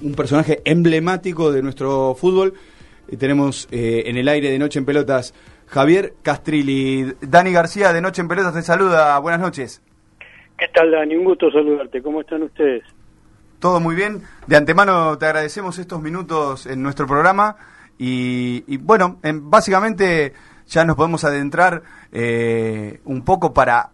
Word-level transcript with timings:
un 0.00 0.14
personaje 0.14 0.62
emblemático 0.64 1.50
de 1.50 1.60
nuestro 1.60 2.14
fútbol. 2.14 2.54
Eh, 3.08 3.16
tenemos 3.16 3.66
eh, 3.72 4.04
en 4.06 4.16
el 4.16 4.28
aire 4.28 4.48
de 4.48 4.56
Noche 4.56 4.78
en 4.78 4.84
Pelotas 4.84 5.34
Javier 5.66 6.14
Castrilli. 6.22 7.14
Dani 7.20 7.50
García 7.50 7.92
de 7.92 8.00
Noche 8.00 8.22
en 8.22 8.28
Pelotas 8.28 8.54
te 8.54 8.62
saluda. 8.62 9.18
Buenas 9.18 9.40
noches. 9.40 9.82
¿Qué 10.56 10.68
tal, 10.72 10.92
Dani? 10.92 11.16
Un 11.16 11.24
gusto 11.24 11.50
saludarte. 11.50 12.00
¿Cómo 12.00 12.20
están 12.20 12.44
ustedes? 12.44 12.84
Todo 13.58 13.80
muy 13.80 13.96
bien. 13.96 14.22
De 14.46 14.54
antemano 14.54 15.18
te 15.18 15.26
agradecemos 15.26 15.80
estos 15.80 16.00
minutos 16.00 16.66
en 16.66 16.80
nuestro 16.80 17.08
programa. 17.08 17.56
Y, 17.98 18.76
bueno, 18.76 19.18
básicamente 19.24 20.32
ya 20.68 20.84
nos 20.84 20.94
podemos 20.94 21.24
adentrar 21.24 21.82
eh, 22.12 23.00
un 23.04 23.24
poco 23.24 23.52
para, 23.52 23.90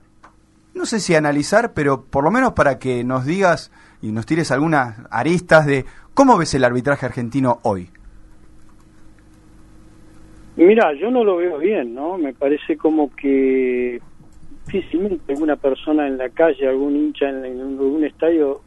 no 0.75 0.85
sé 0.85 1.01
si 1.01 1.15
analizar, 1.15 1.73
pero 1.73 2.05
por 2.05 2.25
lo 2.25 2.31
menos 2.31 2.53
para 2.53 2.79
que 2.79 3.05
nos 3.05 3.25
digas 3.25 3.73
y 4.05 4.13
nos 4.13 4.27
tires 4.27 4.51
algunas 4.51 5.01
aristas 5.11 5.65
de 5.65 5.87
cómo 6.13 6.37
ves 6.37 6.53
el 6.55 6.65
arbitraje 6.65 7.07
argentino 7.07 7.61
hoy. 7.63 7.89
Mira, 10.57 10.93
yo 10.93 11.11
no 11.11 11.25
lo 11.25 11.39
veo 11.39 11.59
bien, 11.59 11.95
¿no? 11.95 12.19
Me 12.19 12.35
parece 12.35 12.77
como 12.77 13.11
que 13.17 14.03
difícilmente 14.67 15.33
alguna 15.33 15.57
persona 15.57 16.07
en 16.07 16.19
la 16.19 16.29
calle, 16.29 16.69
algún 16.69 16.95
hincha 16.97 17.31
en, 17.31 17.59
algún 17.61 18.05
estadio 18.05 18.61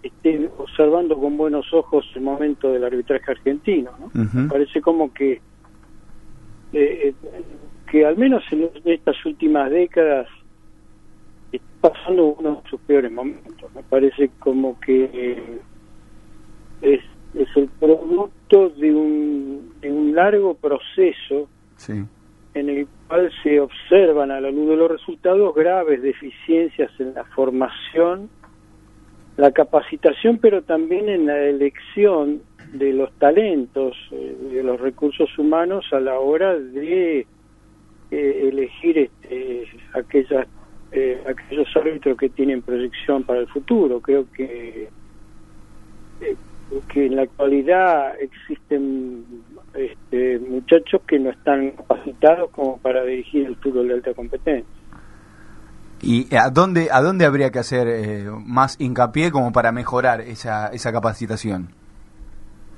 esté 0.00 0.48
observando 0.56 1.18
con 1.18 1.36
buenos 1.36 1.74
ojos 1.74 2.08
el 2.14 2.22
momento 2.22 2.72
del 2.72 2.84
arbitraje 2.84 3.32
argentino, 3.32 3.90
¿no? 3.98 4.10
Me 4.32 4.48
parece 4.48 4.80
como 4.80 5.12
que 5.12 5.40
eh, 6.72 7.14
que 7.90 8.06
al 8.06 8.16
menos 8.16 8.44
en 8.52 8.70
estas 8.84 9.16
últimas 9.26 9.70
décadas 9.70 10.28
pasando 11.80 12.36
uno 12.38 12.60
de 12.62 12.70
sus 12.70 12.80
peores 12.80 13.10
momentos. 13.10 13.74
Me 13.74 13.82
parece 13.82 14.30
como 14.38 14.78
que 14.80 15.60
es, 16.82 17.00
es 17.34 17.48
el 17.56 17.68
producto 17.80 18.70
de 18.70 18.94
un, 18.94 19.72
de 19.80 19.92
un 19.92 20.14
largo 20.14 20.54
proceso 20.54 21.48
en 22.54 22.68
el 22.68 22.88
cual 23.06 23.30
se 23.42 23.60
observan 23.60 24.30
a 24.30 24.40
la 24.40 24.50
luz 24.50 24.70
de 24.70 24.76
los 24.76 24.90
resultados 24.90 25.54
graves 25.54 26.02
deficiencias 26.02 26.90
en 26.98 27.14
la 27.14 27.24
formación, 27.24 28.28
la 29.36 29.52
capacitación, 29.52 30.38
pero 30.38 30.62
también 30.62 31.08
en 31.08 31.26
la 31.26 31.38
elección 31.38 32.42
de 32.72 32.92
los 32.92 33.12
talentos, 33.18 33.96
eh, 34.10 34.36
de 34.52 34.62
los 34.62 34.80
recursos 34.80 35.38
humanos 35.38 35.86
a 35.92 36.00
la 36.00 36.18
hora 36.18 36.58
de 36.58 37.26
eh, 38.10 38.48
elegir 38.50 38.98
este, 38.98 39.64
aquellas 39.94 40.46
eh, 40.92 41.22
aquellos 41.28 41.68
árbitros 41.76 42.16
que 42.16 42.28
tienen 42.30 42.62
proyección 42.62 43.22
para 43.22 43.40
el 43.40 43.48
futuro. 43.48 44.00
Creo 44.00 44.26
que 44.32 44.88
eh, 46.20 46.36
que 46.92 47.06
en 47.06 47.16
la 47.16 47.22
actualidad 47.22 48.20
existen 48.20 49.24
este, 49.74 50.38
muchachos 50.38 51.00
que 51.06 51.18
no 51.18 51.30
están 51.30 51.70
capacitados 51.70 52.50
como 52.50 52.78
para 52.78 53.04
dirigir 53.04 53.46
el 53.46 53.56
fútbol 53.56 53.88
de 53.88 53.94
alta 53.94 54.14
competencia. 54.14 54.78
¿Y 56.00 56.34
a 56.36 56.50
dónde, 56.50 56.88
a 56.92 57.00
dónde 57.00 57.24
habría 57.24 57.50
que 57.50 57.58
hacer 57.58 57.88
eh, 57.88 58.26
más 58.44 58.80
hincapié 58.80 59.30
como 59.30 59.52
para 59.52 59.72
mejorar 59.72 60.20
esa, 60.20 60.68
esa 60.68 60.92
capacitación? 60.92 61.68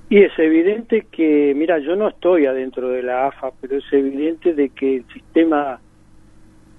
Y 0.09 0.23
es 0.23 0.33
evidente 0.39 1.07
que, 1.13 1.53
mira, 1.55 1.79
yo 1.79 1.95
no 1.97 2.09
estoy 2.09 2.47
adentro 2.47 2.89
de 2.89 3.03
la 3.03 3.29
AFA, 3.29 3.51
pero 3.61 3.77
es 3.77 3.85
evidente 3.93 4.55
de 4.55 4.71
que 4.71 4.97
el 4.97 5.05
sistema 5.13 5.81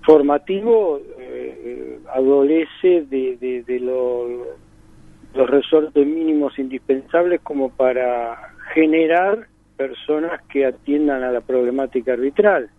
formativo 0.03 0.99
eh, 1.19 1.99
adolece 2.13 3.05
de, 3.09 3.63
de, 3.65 3.79
los 3.79 5.49
resortes 5.49 6.05
mínimos 6.05 6.57
indispensables 6.59 7.41
como 7.41 7.69
para 7.69 8.53
generar 8.73 9.47
personas 9.77 10.41
que 10.49 10.65
atiendan 10.65 11.23
a 11.23 11.31
la 11.31 11.41
problemática 11.41 12.13
arbitral. 12.13 12.69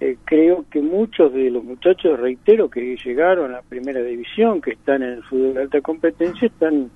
Eh, 0.00 0.16
creo 0.24 0.64
que 0.70 0.80
muchos 0.80 1.32
de 1.32 1.50
los 1.50 1.62
muchachos, 1.62 2.18
reitero, 2.18 2.68
que 2.68 2.96
llegaron 2.96 3.50
a 3.52 3.56
la 3.56 3.62
primera 3.62 4.02
división, 4.02 4.60
que 4.60 4.72
están 4.72 5.02
en 5.02 5.10
el 5.10 5.22
fútbol 5.24 5.54
de 5.54 5.62
alta 5.62 5.80
competencia, 5.80 6.46
están 6.46 6.90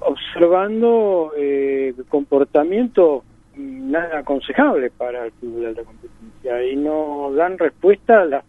observando 0.00 1.32
eh, 1.36 1.94
comportamiento 2.08 3.24
nada 3.56 4.20
aconsejable 4.20 4.90
para 4.90 5.26
el 5.26 5.32
fútbol 5.32 5.60
de 5.60 5.66
alta 5.68 5.84
competencia. 5.84 6.64
Y 6.64 6.76
no 6.76 7.32
dan 7.32 7.58
respuesta 7.58 8.22
a 8.22 8.24
la, 8.24 8.44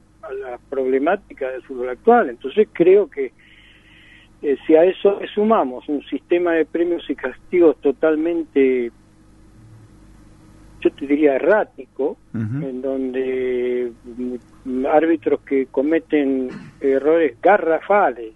problemática 0.69 1.49
del 1.49 1.61
fútbol 1.61 1.89
actual. 1.89 2.29
Entonces 2.29 2.67
creo 2.73 3.07
que 3.07 3.31
eh, 4.41 4.57
si 4.65 4.75
a 4.75 4.83
eso 4.83 5.19
le 5.19 5.27
sumamos 5.27 5.87
un 5.87 6.03
sistema 6.05 6.53
de 6.53 6.65
premios 6.65 7.07
y 7.09 7.15
castigos 7.15 7.79
totalmente, 7.79 8.91
yo 10.81 10.91
te 10.91 11.05
diría 11.05 11.35
errático, 11.35 12.17
en 12.33 12.81
donde 12.81 13.91
árbitros 14.91 15.41
que 15.41 15.67
cometen 15.67 16.49
errores 16.81 17.37
garrafales 17.41 18.33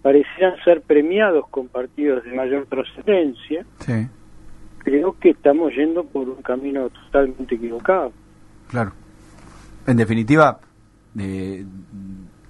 parecieran 0.00 0.54
ser 0.64 0.80
premiados 0.80 1.48
con 1.48 1.68
partidos 1.68 2.24
de 2.24 2.32
mayor 2.32 2.66
trascendencia, 2.66 3.66
sí 3.80 4.08
creo 4.84 5.16
que 5.18 5.30
estamos 5.30 5.72
yendo 5.74 6.04
por 6.04 6.28
un 6.28 6.42
camino 6.42 6.88
totalmente 6.90 7.56
equivocado. 7.56 8.12
Claro. 8.68 8.92
En 9.86 9.96
definitiva, 9.96 10.60
eh, 11.18 11.64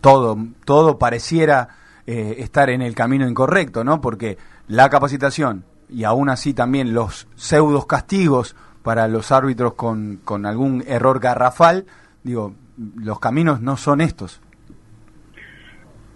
todo, 0.00 0.37
todo 0.65 0.99
pareciera 0.99 1.69
eh, 2.06 2.37
estar 2.39 2.69
en 2.71 2.83
el 2.83 2.94
camino 2.94 3.27
incorrecto, 3.27 3.83
¿no? 3.84 4.00
Porque 4.00 4.37
la 4.69 4.91
capacitación 4.91 5.65
y 5.89 6.05
aún 6.05 6.28
así 6.28 6.55
también 6.55 6.94
los 6.94 7.28
pseudos 7.34 7.87
castigos 7.87 8.56
para 8.83 9.09
los 9.09 9.33
árbitros 9.33 9.75
con, 9.75 10.21
con 10.25 10.44
algún 10.44 10.83
error 10.87 11.21
garrafal, 11.21 11.87
digo, 12.23 12.55
los 12.97 13.19
caminos 13.21 13.61
no 13.61 13.77
son 13.77 14.00
estos. 14.00 14.41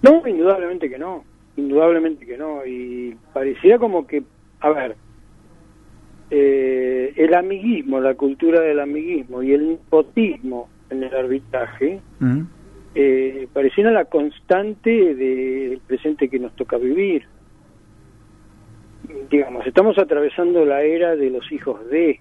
No, 0.03 0.27
indudablemente 0.27 0.89
que 0.89 0.99
no, 0.99 1.25
indudablemente 1.57 2.27
que 2.27 2.37
no. 2.37 2.65
Y 2.65 3.17
pareciera 3.33 3.78
como 3.78 4.07
que, 4.07 4.23
a 4.61 4.71
ver, 4.71 4.97
eh, 6.31 7.12
el 7.16 7.34
amiguismo, 7.34 8.00
la 8.00 8.15
cultura 8.15 8.61
del 8.61 8.81
amiguismo 8.81 9.43
y 9.43 9.53
el 9.53 9.69
nepotismo 9.69 10.69
en 10.91 11.03
el 11.03 11.15
arbitraje 11.15 12.00
mm. 12.21 12.41
eh, 12.94 13.49
pareciera 13.53 13.91
la 13.91 14.05
constante 14.05 15.15
del 15.15 15.81
presente 15.87 16.28
que 16.28 16.39
nos 16.39 16.55
toca 16.55 16.77
vivir. 16.77 17.27
Digamos, 19.31 19.66
estamos 19.66 19.99
atravesando 19.99 20.65
la 20.65 20.83
era 20.83 21.16
de 21.16 21.31
los 21.31 21.50
hijos 21.50 21.89
de. 21.89 22.21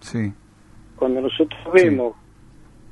Sí. 0.00 0.32
Cuando 0.96 1.20
nosotros 1.20 1.60
vemos 1.72 2.14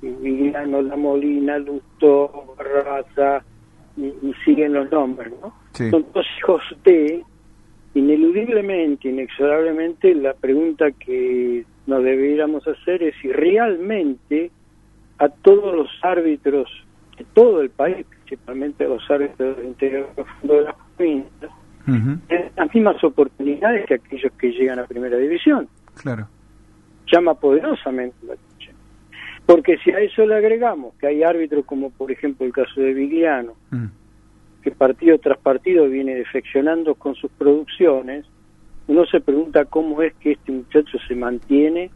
Vigliano, 0.02 0.82
La 0.82 0.96
Molina, 0.96 1.58
Lusto, 1.58 2.54
Raza, 2.58 3.44
y, 3.96 4.12
siguen 4.44 4.74
los 4.74 4.90
nombres, 4.90 5.32
¿no? 5.40 5.54
Son 5.72 6.06
dos 6.12 6.26
hijos 6.38 6.62
de 6.84 7.24
ineludiblemente, 7.96 9.08
inexorablemente, 9.08 10.14
la 10.14 10.34
pregunta 10.34 10.90
que 10.92 11.64
nos 11.86 12.04
deberíamos 12.04 12.66
hacer 12.68 13.02
es 13.02 13.14
si 13.22 13.32
realmente 13.32 14.50
a 15.18 15.30
todos 15.30 15.74
los 15.74 15.88
árbitros 16.02 16.68
de 17.16 17.24
todo 17.32 17.62
el 17.62 17.70
país, 17.70 18.04
principalmente 18.06 18.84
a 18.84 18.88
los 18.88 19.10
árbitros 19.10 19.56
del 19.56 19.66
interior 19.66 20.10
de 20.42 20.60
las 20.62 20.74
provincias, 20.96 21.50
tienen 21.86 22.52
las 22.54 22.74
mismas 22.74 23.02
oportunidades 23.02 23.86
que 23.86 23.94
aquellos 23.94 24.32
que 24.32 24.50
llegan 24.50 24.78
a 24.78 24.84
primera 24.84 25.16
división. 25.16 25.66
Claro. 25.94 26.28
Llama 27.10 27.34
poderosamente 27.34 28.16
la 28.26 28.34
atención. 28.34 28.76
Porque 29.46 29.78
si 29.78 29.90
a 29.92 30.00
eso 30.00 30.26
le 30.26 30.34
agregamos 30.34 30.94
que 30.96 31.06
hay 31.06 31.22
árbitros 31.22 31.64
como 31.64 31.90
por 31.90 32.10
ejemplo 32.12 32.44
el 32.44 32.52
caso 32.52 32.78
de 32.78 32.92
Vigliano, 32.92 33.54
que 34.66 34.72
partido 34.72 35.16
tras 35.18 35.38
partido 35.38 35.88
viene 35.88 36.16
defeccionando 36.16 36.96
con 36.96 37.14
sus 37.14 37.30
producciones, 37.30 38.26
uno 38.88 39.06
se 39.06 39.20
pregunta 39.20 39.64
cómo 39.64 40.02
es 40.02 40.12
que 40.14 40.32
este 40.32 40.50
muchacho 40.50 40.98
se 41.06 41.14
mantiene 41.14 41.88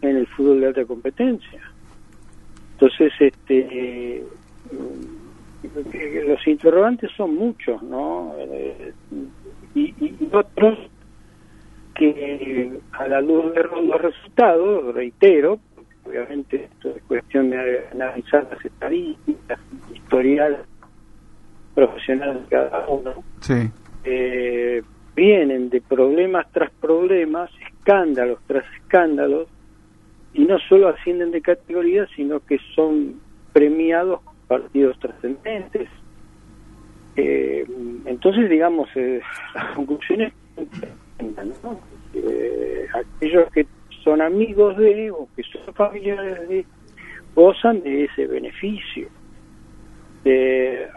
en 0.00 0.16
el 0.16 0.26
fútbol 0.28 0.62
de 0.62 0.68
alta 0.68 0.86
competencia. 0.86 1.60
Entonces, 2.72 3.12
este 3.20 3.58
eh, 3.60 4.24
los 6.26 6.46
interrogantes 6.46 7.10
son 7.18 7.34
muchos, 7.34 7.82
¿no? 7.82 8.34
Eh, 8.38 8.94
y, 9.74 9.94
otros 10.32 10.78
que 11.94 12.78
a 12.92 13.08
la 13.08 13.20
luz 13.20 13.52
de 13.52 13.62
los 13.62 14.00
resultados, 14.00 14.94
reitero, 14.94 15.58
obviamente 16.06 16.64
esto 16.64 16.96
es 16.96 17.02
cuestión 17.02 17.50
de 17.50 17.88
analizar 17.92 18.48
las 18.50 18.64
estadísticas, 18.64 19.58
historial 19.94 20.64
profesional 21.76 22.42
de 22.42 22.48
cada 22.48 22.88
uno, 22.88 23.22
eh, 24.02 24.82
vienen 25.14 25.68
de 25.68 25.82
problemas 25.82 26.50
tras 26.50 26.70
problemas, 26.80 27.50
escándalos 27.60 28.38
tras 28.46 28.64
escándalos, 28.80 29.46
y 30.32 30.44
no 30.46 30.58
solo 30.58 30.88
ascienden 30.88 31.30
de 31.30 31.42
categoría, 31.42 32.06
sino 32.16 32.40
que 32.40 32.58
son 32.74 33.20
premiados 33.52 34.20
partidos 34.48 34.98
trascendentes. 34.98 35.88
Eh, 37.14 37.66
entonces, 38.06 38.48
digamos, 38.48 38.88
eh, 38.96 39.20
las 39.54 39.74
conclusiones 39.74 40.32
aquellos 42.94 43.52
que 43.52 43.66
son 44.02 44.22
amigos 44.22 44.78
de 44.78 45.10
o 45.10 45.28
que 45.36 45.42
son 45.42 45.74
familiares 45.74 46.48
de 46.48 46.64
gozan 47.34 47.82
de 47.82 48.04
ese 48.04 48.26
beneficio. 48.26 49.08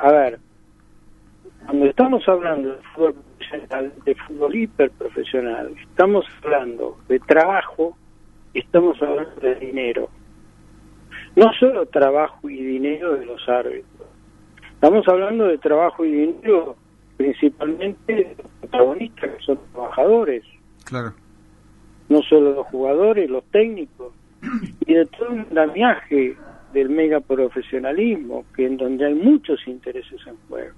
a 0.02 0.12
ver, 0.12 0.40
cuando 1.66 1.86
estamos 1.86 2.28
hablando 2.28 2.70
de 2.70 2.82
fútbol 2.94 3.14
profesional, 3.14 3.94
de 4.06 4.16
fútbol 4.16 4.56
hiperprofesional, 4.56 5.76
estamos 5.80 6.26
hablando 6.44 6.98
de 7.08 7.20
trabajo, 7.20 7.98
estamos 8.54 9.02
hablando 9.02 9.36
de 9.42 9.56
dinero. 9.56 10.10
No 11.36 11.52
solo 11.60 11.86
trabajo 11.86 12.50
y 12.50 12.62
dinero 12.62 13.16
de 13.16 13.26
los 13.26 13.48
árbitros. 13.48 14.08
Estamos 14.74 15.08
hablando 15.08 15.46
de 15.46 15.58
trabajo 15.58 16.06
y 16.06 16.12
dinero 16.12 16.76
principalmente 17.18 18.16
de 18.16 18.36
los 18.38 18.52
protagonistas, 18.62 19.30
que 19.36 19.44
son 19.44 19.60
trabajadores. 19.74 20.44
Claro. 20.86 21.14
No 22.08 22.22
solo 22.24 22.54
los 22.54 22.68
jugadores, 22.68 23.30
los 23.30 23.44
técnicos, 23.52 24.14
y 24.88 24.94
de 24.94 25.06
todo 25.06 25.30
un 25.30 25.40
andamiaje 25.42 26.36
del 26.74 26.90
mega 26.90 27.20
profesionalismo, 27.20 28.46
que 28.56 28.66
en 28.66 28.78
donde 28.78 29.06
hay 29.06 29.14
muchos 29.14 29.68
intereses 29.68 30.20
en 30.26 30.36
juego. 30.48 30.74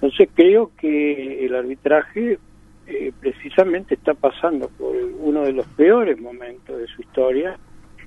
Entonces 0.00 0.30
creo 0.34 0.70
que 0.78 1.44
el 1.44 1.54
arbitraje 1.54 2.38
eh, 2.86 3.12
precisamente 3.20 3.94
está 3.94 4.14
pasando 4.14 4.68
por 4.70 4.96
uno 4.96 5.42
de 5.42 5.52
los 5.52 5.66
peores 5.66 6.18
momentos 6.18 6.78
de 6.78 6.86
su 6.86 7.02
historia. 7.02 7.58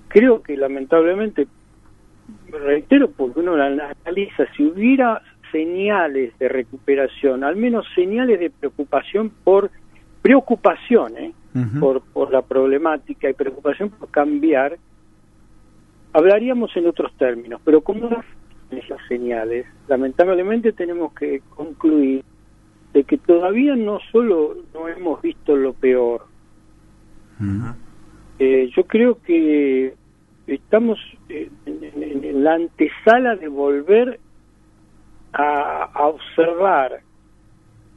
Creo 0.07 0.42
que 0.42 0.57
lamentablemente, 0.57 1.48
reitero, 2.50 3.12
porque 3.12 3.42
uno 3.42 3.56
la 3.56 3.68
analiza, 4.06 4.45
si 4.57 4.66
hubiera 4.66 5.22
señales 5.51 6.38
de 6.40 6.50
recuperación, 6.50 7.44
al 7.44 7.56
menos 7.57 7.86
señales 7.94 8.40
de 8.40 8.50
preocupación 8.50 9.31
por 9.44 9.69
preocupación, 10.24 11.16
¿eh? 11.18 11.31
por, 11.80 12.01
por 12.01 12.31
la 12.31 12.42
problemática 12.42 13.30
y 13.30 13.34
preocupación 13.34 13.92
por 13.92 14.10
cambiar, 14.10 14.78
hablaríamos 16.12 16.75
en 16.75 16.88
otros 16.88 17.13
términos, 17.18 17.62
pero 17.63 17.81
como 17.81 18.10
no 18.10 18.24
esas 18.78 19.00
señales, 19.08 19.66
lamentablemente 19.88 20.72
tenemos 20.72 21.14
que 21.14 21.42
concluir 21.50 22.24
de 22.94 23.04
que 23.04 23.18
todavía 23.18 23.75
no 23.75 24.00
solo 24.12 24.56
no 24.74 24.88
hemos 24.88 25.22
visto 25.22 25.56
lo 25.56 25.74
peor, 25.74 26.25
eh, 28.40 28.70
yo 28.75 28.86
creo 28.86 29.20
que 29.22 29.96
estamos 30.48 31.00
en, 31.30 31.50
en, 31.66 32.44
la 32.44 32.54
antesala 32.56 33.36
de 33.36 33.48
volver 33.48 34.20
a, 35.34 35.90
a 35.94 36.08
observar 36.08 37.02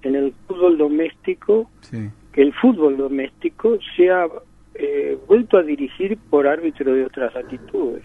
en 0.02 0.14
el 0.14 0.34
fútbol 0.46 0.78
doméstico 0.78 1.70
que 1.90 2.42
el 2.42 2.52
fútbol 2.54 2.96
doméstico 2.96 3.78
sea 3.96 4.26
eh, 4.74 5.18
vuelto 5.26 5.56
a 5.56 5.62
dirigir 5.62 6.18
por 6.30 6.46
árbitros 6.46 6.94
de 6.94 7.04
otras 7.06 7.34
latitudes. 7.34 8.04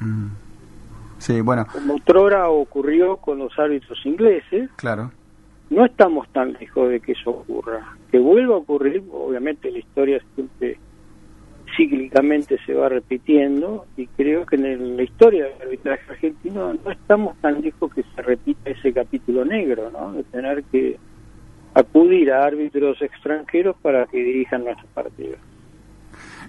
Mm. 0.00 0.28
Sí, 1.22 1.40
bueno. 1.40 1.64
Como 1.72 1.94
otrora 1.94 2.48
ocurrió 2.48 3.16
con 3.18 3.38
los 3.38 3.56
árbitros 3.56 4.04
ingleses. 4.04 4.68
Claro. 4.74 5.12
No 5.70 5.84
estamos 5.84 6.28
tan 6.32 6.54
lejos 6.54 6.90
de 6.90 6.98
que 6.98 7.12
eso 7.12 7.30
ocurra. 7.30 7.96
Que 8.10 8.18
vuelva 8.18 8.56
a 8.56 8.58
ocurrir, 8.58 9.04
obviamente 9.12 9.70
la 9.70 9.78
historia 9.78 10.20
siempre 10.34 10.78
cíclicamente 11.76 12.58
se 12.66 12.74
va 12.74 12.88
repitiendo 12.88 13.86
y 13.96 14.08
creo 14.08 14.44
que 14.44 14.56
en 14.56 14.96
la 14.96 15.02
historia 15.04 15.44
del 15.44 15.62
arbitraje 15.62 16.10
argentino 16.10 16.74
no 16.74 16.90
estamos 16.90 17.36
tan 17.40 17.62
lejos 17.62 17.94
que 17.94 18.02
se 18.02 18.20
repita 18.20 18.70
ese 18.70 18.92
capítulo 18.92 19.44
negro, 19.44 19.90
¿no? 19.92 20.12
De 20.12 20.24
tener 20.24 20.64
que 20.64 20.98
acudir 21.72 22.32
a 22.32 22.44
árbitros 22.44 23.00
extranjeros 23.00 23.76
para 23.80 24.06
que 24.06 24.18
dirijan 24.18 24.64
nuestros 24.64 24.90
partidos. 24.90 25.38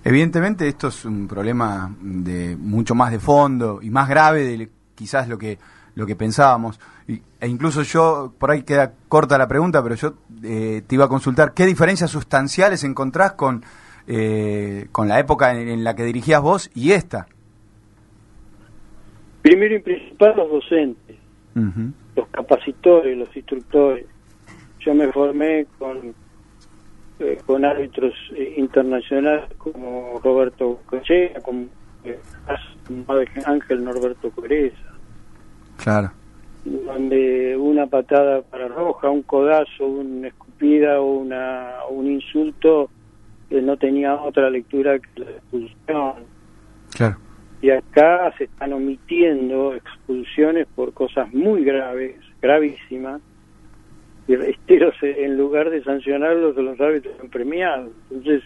Evidentemente 0.03 0.67
esto 0.67 0.89
es 0.89 1.05
un 1.05 1.27
problema 1.27 1.95
de 2.01 2.57
mucho 2.57 2.93
más 2.93 3.11
de 3.11 3.19
fondo 3.19 3.79
y 3.81 3.89
más 3.89 4.09
grave 4.09 4.43
de 4.43 4.69
quizás 4.95 5.29
lo 5.29 5.37
que 5.37 5.57
lo 5.95 6.05
que 6.05 6.15
pensábamos. 6.15 6.79
e 7.07 7.47
incluso 7.47 7.83
yo, 7.83 8.33
por 8.37 8.51
ahí 8.51 8.63
queda 8.63 8.93
corta 9.07 9.37
la 9.37 9.47
pregunta, 9.47 9.83
pero 9.83 9.95
yo 9.95 10.15
eh, 10.43 10.81
te 10.85 10.95
iba 10.95 11.05
a 11.05 11.09
consultar, 11.09 11.53
¿qué 11.53 11.65
diferencias 11.65 12.09
sustanciales 12.09 12.83
encontrás 12.83 13.33
con, 13.33 13.63
eh, 14.07 14.87
con 14.91 15.07
la 15.07 15.19
época 15.19 15.51
en, 15.53 15.83
la 15.83 15.95
que 15.95 16.03
dirigías 16.03 16.41
vos 16.41 16.71
y 16.73 16.91
esta? 16.91 17.27
Primero 19.41 19.75
y 19.75 19.79
principal 19.79 20.35
los 20.37 20.49
docentes, 20.49 21.17
los 22.15 22.27
capacitores, 22.29 23.17
los 23.17 23.35
instructores 23.35 24.05
yo 24.79 24.93
me 24.93 25.11
formé 25.11 25.65
con 25.79 26.13
eh, 27.23 27.37
con 27.45 27.63
árbitros 27.63 28.13
eh, 28.35 28.55
internacionales 28.57 29.45
como 29.57 30.19
Roberto 30.21 30.81
Cochea, 30.85 31.39
como 31.41 31.67
eh, 32.03 32.19
Ángel 33.45 33.83
Norberto 33.83 34.29
Coreza. 34.31 34.75
Claro. 35.77 36.11
Donde 36.65 37.55
una 37.55 37.87
patada 37.87 38.41
para 38.41 38.67
roja, 38.67 39.09
un 39.09 39.21
codazo, 39.21 39.85
una 39.85 40.27
escupida 40.27 40.99
o 40.99 41.13
una, 41.13 41.71
un 41.89 42.11
insulto 42.11 42.89
no 43.49 43.77
tenía 43.77 44.15
otra 44.15 44.49
lectura 44.49 44.99
que 44.99 45.21
la 45.21 45.31
expulsión. 45.31 46.13
Claro. 46.93 47.17
Y 47.61 47.69
acá 47.69 48.33
se 48.37 48.45
están 48.45 48.73
omitiendo 48.73 49.75
expulsiones 49.75 50.67
por 50.75 50.93
cosas 50.93 51.31
muy 51.33 51.63
graves, 51.63 52.17
gravísimas, 52.41 53.21
y 54.27 54.35
reitero, 54.35 54.91
en 55.01 55.37
lugar 55.37 55.69
de 55.69 55.83
sancionarlos, 55.83 56.55
los 56.55 56.79
árbitros 56.79 57.13
han. 57.19 57.89
Entonces, 58.09 58.43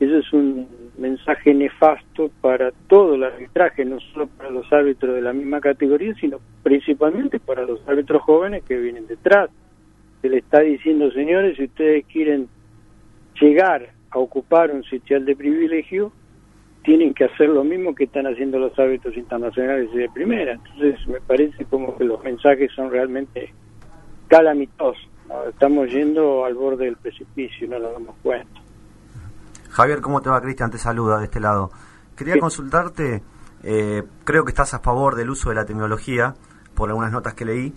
eso 0.00 0.18
es 0.18 0.32
un 0.32 0.68
mensaje 0.96 1.54
nefasto 1.54 2.30
para 2.40 2.72
todo 2.88 3.14
el 3.14 3.24
arbitraje, 3.24 3.84
no 3.84 4.00
solo 4.00 4.28
para 4.28 4.50
los 4.50 4.72
árbitros 4.72 5.14
de 5.14 5.22
la 5.22 5.32
misma 5.32 5.60
categoría, 5.60 6.14
sino 6.14 6.38
principalmente 6.62 7.38
para 7.38 7.62
los 7.62 7.86
árbitros 7.88 8.22
jóvenes 8.22 8.64
que 8.64 8.76
vienen 8.76 9.06
detrás. 9.06 9.50
Se 10.20 10.28
le 10.28 10.38
está 10.38 10.60
diciendo, 10.60 11.10
señores, 11.12 11.56
si 11.56 11.64
ustedes 11.64 12.04
quieren 12.06 12.48
llegar 13.40 13.90
a 14.10 14.18
ocupar 14.18 14.70
un 14.72 14.82
sitial 14.84 15.24
de 15.24 15.36
privilegio, 15.36 16.12
tienen 16.82 17.14
que 17.14 17.24
hacer 17.24 17.48
lo 17.48 17.64
mismo 17.64 17.94
que 17.94 18.04
están 18.04 18.26
haciendo 18.26 18.58
los 18.58 18.76
árbitros 18.78 19.16
internacionales 19.16 19.92
de 19.92 20.08
primera. 20.08 20.52
Entonces, 20.54 21.06
me 21.06 21.20
parece 21.20 21.64
como 21.66 21.96
que 21.96 22.04
los 22.04 22.22
mensajes 22.24 22.72
son 22.72 22.90
realmente 22.90 23.52
calamitoso. 24.28 25.00
Estamos 25.48 25.90
yendo 25.90 26.44
al 26.44 26.54
borde 26.54 26.86
del 26.86 26.96
precipicio 26.96 27.66
y 27.66 27.70
no 27.70 27.78
nos 27.78 27.92
damos 27.92 28.16
cuenta. 28.22 28.60
Javier, 29.70 30.00
¿cómo 30.00 30.22
te 30.22 30.30
va? 30.30 30.40
Cristian 30.40 30.70
te 30.70 30.78
saluda 30.78 31.18
de 31.18 31.24
este 31.24 31.40
lado. 31.40 31.70
Quería 32.16 32.38
consultarte, 32.38 33.22
eh, 33.62 34.02
creo 34.24 34.44
que 34.44 34.50
estás 34.50 34.74
a 34.74 34.80
favor 34.80 35.14
del 35.14 35.30
uso 35.30 35.50
de 35.50 35.56
la 35.56 35.64
tecnología, 35.64 36.34
por 36.74 36.88
algunas 36.88 37.12
notas 37.12 37.34
que 37.34 37.44
leí. 37.44 37.74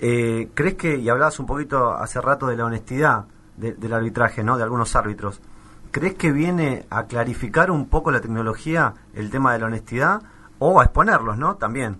Eh, 0.00 0.48
¿Crees 0.54 0.74
que, 0.74 0.96
y 0.96 1.08
hablabas 1.08 1.38
un 1.38 1.46
poquito 1.46 1.92
hace 1.92 2.20
rato 2.20 2.46
de 2.46 2.56
la 2.56 2.64
honestidad 2.64 3.26
del 3.56 3.92
arbitraje, 3.92 4.44
¿no? 4.44 4.56
de 4.56 4.62
algunos 4.62 4.94
árbitros, 4.94 5.40
¿crees 5.90 6.14
que 6.14 6.30
viene 6.30 6.86
a 6.90 7.06
clarificar 7.06 7.70
un 7.72 7.88
poco 7.88 8.12
la 8.12 8.20
tecnología 8.20 8.94
el 9.14 9.30
tema 9.30 9.52
de 9.52 9.58
la 9.58 9.66
honestidad 9.66 10.22
o 10.60 10.80
a 10.80 10.84
exponerlos, 10.84 11.38
¿no? 11.38 11.56
También. 11.56 11.98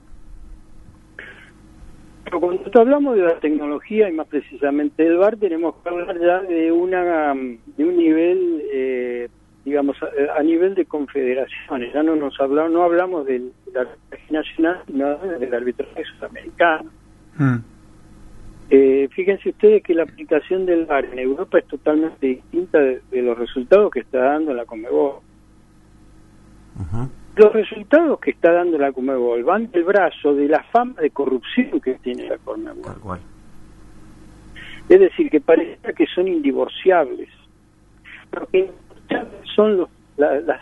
Pero 2.31 2.41
cuando 2.41 2.81
hablamos 2.81 3.17
de 3.17 3.23
la 3.23 3.41
tecnología 3.41 4.07
y 4.09 4.13
más 4.13 4.27
precisamente 4.27 5.03
del 5.03 5.17
VAR, 5.17 5.39
tenemos 5.39 5.77
que 5.77 5.89
hablar 5.89 6.21
ya 6.21 6.41
de 6.41 6.71
una 6.71 7.33
de 7.35 7.85
un 7.85 7.97
nivel, 7.97 8.63
eh, 8.71 9.29
digamos, 9.65 9.97
a, 10.37 10.43
nivel 10.43 10.75
de 10.75 10.85
confederaciones. 10.85 11.95
Ya 11.95 12.03
no 12.03 12.17
nos 12.17 12.39
hablamos, 12.39 12.73
no 12.73 12.83
hablamos 12.83 13.25
del, 13.25 13.53
arbitraje 13.75 14.31
nacional, 14.31 14.83
sino 14.87 15.17
del 15.17 15.55
arbitraje 15.55 16.05
sudamericano. 16.05 16.91
Mm. 17.39 17.57
Eh, 18.71 19.09
fíjense 19.13 19.49
ustedes 19.49 19.83
que 19.83 19.95
la 19.95 20.03
aplicación 20.03 20.67
del 20.67 20.85
VAR 20.85 21.07
en 21.07 21.19
Europa 21.19 21.59
es 21.59 21.67
totalmente 21.67 22.27
distinta 22.27 22.79
de, 22.79 23.23
los 23.23 23.39
resultados 23.39 23.91
que 23.91 24.01
está 24.01 24.19
dando 24.19 24.53
la 24.53 24.67
Comebol 24.67 25.21
los 27.39 27.53
resultados 27.53 28.19
que 28.19 28.33
está 28.33 28.53
dando 28.53 28.79
la 28.79 28.93
Comebol 28.93 29.45
van 29.45 29.71
del 29.71 29.85
brazo 29.85 30.35
de 30.35 30.49
la 30.49 30.63
fama 30.65 31.01
de 31.01 31.11
corrupción 31.11 31.81
que 31.81 31.95
tiene 31.95 32.29
la 32.29 32.39
Comebol. 32.39 33.21
Es 34.89 35.01
decir, 35.01 35.31
que 35.31 35.41
parece 35.41 35.95
que 35.95 36.07
son 36.07 36.29
indivorciables. 36.29 37.29
Porque 38.31 38.71
son 39.55 39.87
las 40.17 40.61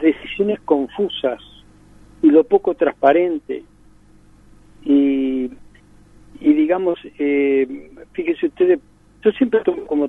decisiones 0.00 0.60
confusas 0.60 1.42
y 2.22 2.30
lo 2.30 2.44
poco 2.44 2.74
transparente. 2.74 3.64
Y, 4.84 5.50
y 6.40 6.52
digamos, 6.54 6.98
eh, 7.18 7.90
fíjese 8.12 8.46
ustedes, 8.46 8.80
yo 9.22 9.30
siempre 9.32 9.60
tomo 9.60 9.84
como, 9.86 10.08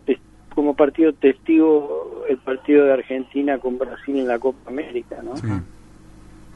como 0.55 0.75
partido 0.75 1.11
testigo 1.13 2.23
el 2.29 2.37
partido 2.37 2.85
de 2.85 2.93
Argentina 2.93 3.57
con 3.57 3.77
Brasil 3.77 4.17
en 4.17 4.27
la 4.27 4.39
Copa 4.39 4.69
América, 4.69 5.21
¿no? 5.23 5.33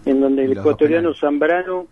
En 0.05 0.21
donde 0.21 0.45
el 0.45 0.57
ecuatoriano 0.57 1.13
Zambrano 1.13 1.87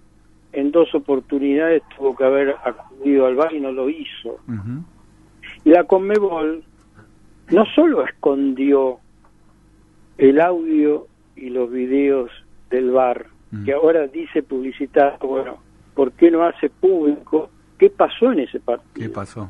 en 0.54 0.72
dos 0.72 0.94
oportunidades 0.94 1.82
tuvo 1.96 2.16
que 2.16 2.24
haber 2.24 2.56
acudido 2.64 3.26
al 3.28 3.36
bar 3.36 3.54
y 3.54 3.60
no 3.60 3.72
lo 3.72 3.90
hizo. 3.90 4.40
Y 5.64 5.70
la 5.70 5.84
Conmebol 5.86 6.64
no 7.52 7.66
solo 7.76 8.06
escondió 8.06 9.00
el 10.18 10.42
audio 10.42 11.08
y 11.36 11.50
los 11.50 11.72
videos 11.72 12.30
del 12.70 12.92
bar, 12.92 13.28
Mm. 13.52 13.66
que 13.66 13.74
ahora 13.74 14.08
dice 14.08 14.44
publicitar, 14.44 15.18
bueno, 15.22 15.58
¿por 15.94 16.14
qué 16.14 16.32
no 16.32 16.44
hace 16.44 16.70
público 16.70 17.50
qué 17.78 17.90
pasó 17.90 18.32
en 18.32 18.40
ese 18.40 18.60
partido? 18.62 18.94
¿Qué 18.94 19.10
pasó? 19.10 19.50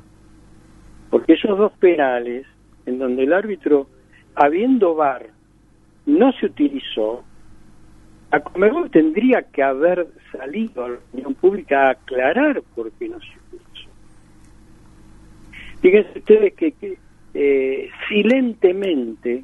Porque 1.12 1.34
esos 1.34 1.58
dos 1.58 1.72
penales, 1.74 2.48
en 2.86 2.98
donde 2.98 3.24
el 3.24 3.34
árbitro, 3.34 3.88
habiendo 4.36 4.96
bar, 4.96 5.28
no 6.08 6.32
se 6.34 6.48
utilizó, 6.48 7.24
a 8.32 8.40
Comebol 8.40 8.90
tendría 8.90 9.44
que 9.44 9.62
haber 9.62 10.08
salido 10.32 10.86
a 10.86 10.90
la 10.90 10.96
opinión 10.96 11.34
pública 11.36 11.88
a 11.88 11.92
aclarar 11.92 12.62
por 12.76 12.92
qué 12.94 13.10
no 13.10 13.20
se 13.20 13.28
utilizó. 13.48 13.90
Fíjense 15.82 16.20
ustedes 16.20 16.54
que, 16.54 16.72
que, 16.74 16.98
eh, 17.34 17.90
silentemente, 18.08 19.44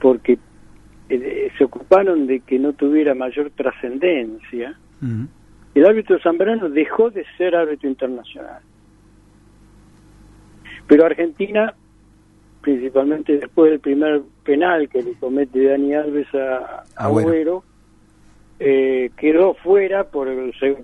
porque 0.00 0.38
eh, 1.08 1.50
se 1.56 1.64
ocuparon 1.64 2.26
de 2.26 2.40
que 2.40 2.58
no 2.58 2.72
tuviera 2.72 3.14
mayor 3.14 3.50
trascendencia, 3.50 4.76
Mm. 5.00 5.24
el 5.74 5.86
árbitro 5.86 6.18
Zambrano 6.20 6.68
dejó 6.68 7.10
de 7.10 7.24
ser 7.36 7.54
árbitro 7.54 7.88
internacional. 7.88 8.62
Pero 10.86 11.04
Argentina, 11.04 11.74
principalmente 12.62 13.38
después 13.38 13.70
del 13.70 13.80
primer 13.80 14.22
penal 14.46 14.88
que 14.88 15.02
le 15.02 15.12
comete 15.14 15.62
Dani 15.64 15.94
Alves 15.94 16.32
a 16.34 16.84
Agüero. 16.96 17.28
Agüero, 17.28 17.64
eh, 18.58 19.10
quedó 19.18 19.52
fuera 19.54 20.04
por 20.04 20.28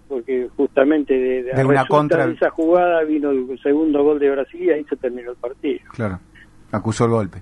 porque 0.09 0.49
justamente 0.57 1.15
de, 1.15 1.43
De 1.45 1.65
una 1.65 1.87
contra- 1.87 2.27
de 2.27 2.35
esa 2.35 2.51
jugada 2.51 3.03
vino 3.05 3.31
el 3.31 3.59
segundo 3.63 4.03
gol 4.05 4.19
de 4.19 4.31
Brasil 4.31 4.63
y 4.63 4.71
ahí 4.71 4.85
se 4.85 4.97
terminó 4.97 5.31
el 5.31 5.37
partido. 5.37 5.81
Claro. 5.95 6.19
Acusó 6.71 7.05
el 7.07 7.11
golpe. 7.13 7.39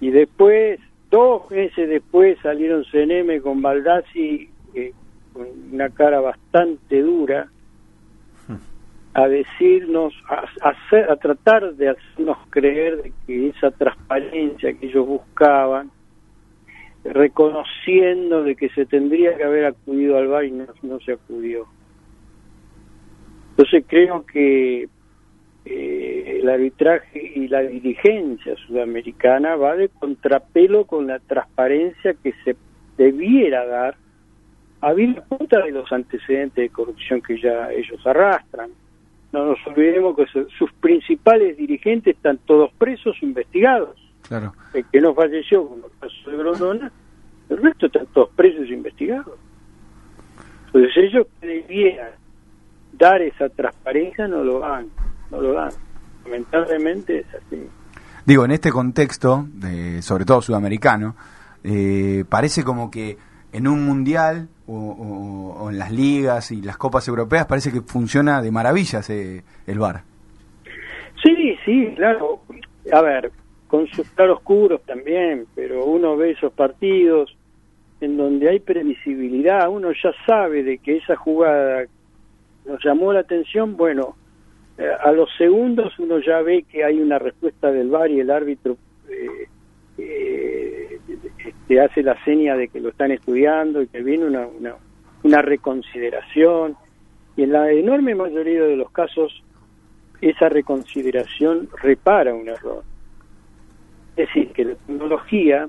Y 0.00 0.10
después, 0.10 0.78
dos 1.10 1.50
meses 1.50 1.88
después, 1.88 2.36
salieron 2.42 2.84
CNM 2.84 3.40
con 3.40 3.62
Baldassi 3.62 4.50
eh, 4.74 4.92
con 5.32 5.46
una 5.72 5.88
cara 5.90 6.20
bastante 6.20 7.00
dura 7.00 7.48
a 9.14 9.28
decirnos, 9.28 10.14
a, 10.28 10.44
hacer, 10.70 11.10
a 11.10 11.16
tratar 11.16 11.74
de 11.74 11.90
hacernos 11.90 12.38
creer 12.50 13.02
de 13.02 13.12
que 13.26 13.48
esa 13.48 13.70
transparencia 13.70 14.72
que 14.72 14.86
ellos 14.86 15.06
buscaban, 15.06 15.90
reconociendo 17.04 18.42
de 18.42 18.54
que 18.54 18.68
se 18.70 18.86
tendría 18.86 19.36
que 19.36 19.44
haber 19.44 19.66
acudido 19.66 20.16
al 20.16 20.28
bar 20.28 20.44
y 20.44 20.52
no, 20.52 21.00
se 21.04 21.12
acudió. 21.12 21.66
Entonces 23.50 23.84
creo 23.86 24.24
que 24.24 24.88
eh, 25.64 26.38
el 26.40 26.48
arbitraje 26.48 27.32
y 27.34 27.48
la 27.48 27.60
dirigencia 27.60 28.56
sudamericana 28.66 29.56
va 29.56 29.76
de 29.76 29.88
contrapelo 29.88 30.86
con 30.86 31.06
la 31.06 31.18
transparencia 31.18 32.14
que 32.14 32.32
se 32.44 32.56
debiera 32.96 33.66
dar 33.66 33.96
a 34.80 34.94
cuenta 35.28 35.64
de 35.64 35.70
los 35.70 35.90
antecedentes 35.92 36.56
de 36.56 36.68
corrupción 36.68 37.20
que 37.22 37.40
ya 37.40 37.70
ellos 37.70 38.04
arrastran. 38.04 38.70
No 39.32 39.46
nos 39.46 39.58
olvidemos 39.66 40.14
que 40.16 40.26
su- 40.26 40.48
sus 40.58 40.72
principales 40.74 41.56
dirigentes 41.56 42.16
están 42.16 42.38
todos 42.46 42.70
presos 42.74 43.16
investigados. 43.22 43.96
Claro. 44.28 44.52
El 44.74 44.84
que 44.86 45.00
no 45.00 45.14
falleció, 45.14 45.66
como 45.66 45.86
el 45.86 45.92
caso 46.00 46.30
de 46.30 46.36
Grondona, 46.36 46.92
el 47.48 47.56
resto 47.58 47.86
están 47.86 48.06
todos 48.12 48.28
presos 48.36 48.68
e 48.68 48.74
investigados. 48.74 49.38
Entonces 50.66 50.90
ellos 50.96 51.26
que 51.40 51.46
debieran 51.46 52.10
dar 52.92 53.20
esa 53.22 53.48
transparencia 53.48 54.28
no 54.28 54.44
lo 54.44 54.60
dan, 54.60 54.86
no 55.30 55.40
lo 55.40 55.52
dan. 55.52 55.70
Lamentablemente 56.24 57.20
es 57.20 57.26
así. 57.34 57.62
Digo, 58.24 58.44
en 58.44 58.52
este 58.52 58.70
contexto, 58.70 59.46
de, 59.54 60.00
sobre 60.02 60.24
todo 60.24 60.40
sudamericano, 60.40 61.16
eh, 61.64 62.24
parece 62.28 62.62
como 62.62 62.90
que 62.90 63.16
en 63.52 63.68
un 63.68 63.84
mundial 63.84 64.48
o, 64.66 65.68
en 65.70 65.78
las 65.78 65.92
ligas 65.92 66.50
y 66.50 66.62
las 66.62 66.76
copas 66.76 67.06
europeas 67.08 67.46
parece 67.46 67.70
que 67.72 67.82
funciona 67.82 68.40
de 68.40 68.50
maravillas 68.50 69.08
eh, 69.10 69.42
el 69.66 69.78
VAR. 69.78 70.02
Sí, 71.22 71.56
sí, 71.64 71.92
claro. 71.94 72.40
A 72.92 73.00
ver, 73.02 73.30
con 73.68 73.86
sus 73.88 74.08
claroscuros 74.10 74.82
también, 74.82 75.46
pero 75.54 75.84
uno 75.84 76.16
ve 76.16 76.32
esos 76.32 76.52
partidos 76.52 77.36
en 78.00 78.16
donde 78.16 78.50
hay 78.50 78.58
previsibilidad, 78.58 79.68
uno 79.68 79.92
ya 79.92 80.12
sabe 80.26 80.64
de 80.64 80.78
que 80.78 80.96
esa 80.96 81.14
jugada 81.14 81.84
nos 82.64 82.84
llamó 82.84 83.12
la 83.12 83.20
atención, 83.20 83.76
bueno, 83.76 84.16
eh, 84.76 84.88
a 85.00 85.12
los 85.12 85.28
segundos 85.36 85.96
uno 85.98 86.18
ya 86.18 86.40
ve 86.40 86.64
que 86.64 86.84
hay 86.84 87.00
una 87.00 87.18
respuesta 87.18 87.70
del 87.70 87.90
VAR 87.90 88.10
y 88.10 88.20
el 88.20 88.30
árbitro 88.30 88.76
eh, 89.08 89.48
eh, 89.98 90.81
este, 91.38 91.80
hace 91.80 92.02
la 92.02 92.22
seña 92.24 92.56
de 92.56 92.68
que 92.68 92.80
lo 92.80 92.90
están 92.90 93.10
estudiando 93.10 93.82
y 93.82 93.88
que 93.88 94.02
viene 94.02 94.26
una, 94.26 94.46
una, 95.22 95.42
reconsideración. 95.42 96.76
Y 97.36 97.44
en 97.44 97.52
la 97.52 97.70
enorme 97.70 98.14
mayoría 98.14 98.62
de 98.62 98.76
los 98.76 98.90
casos 98.90 99.42
esa 100.20 100.48
reconsideración 100.48 101.68
repara 101.82 102.34
un 102.34 102.48
error. 102.48 102.84
Es 104.16 104.28
decir, 104.28 104.52
que 104.52 104.64
la 104.64 104.74
tecnología, 104.74 105.68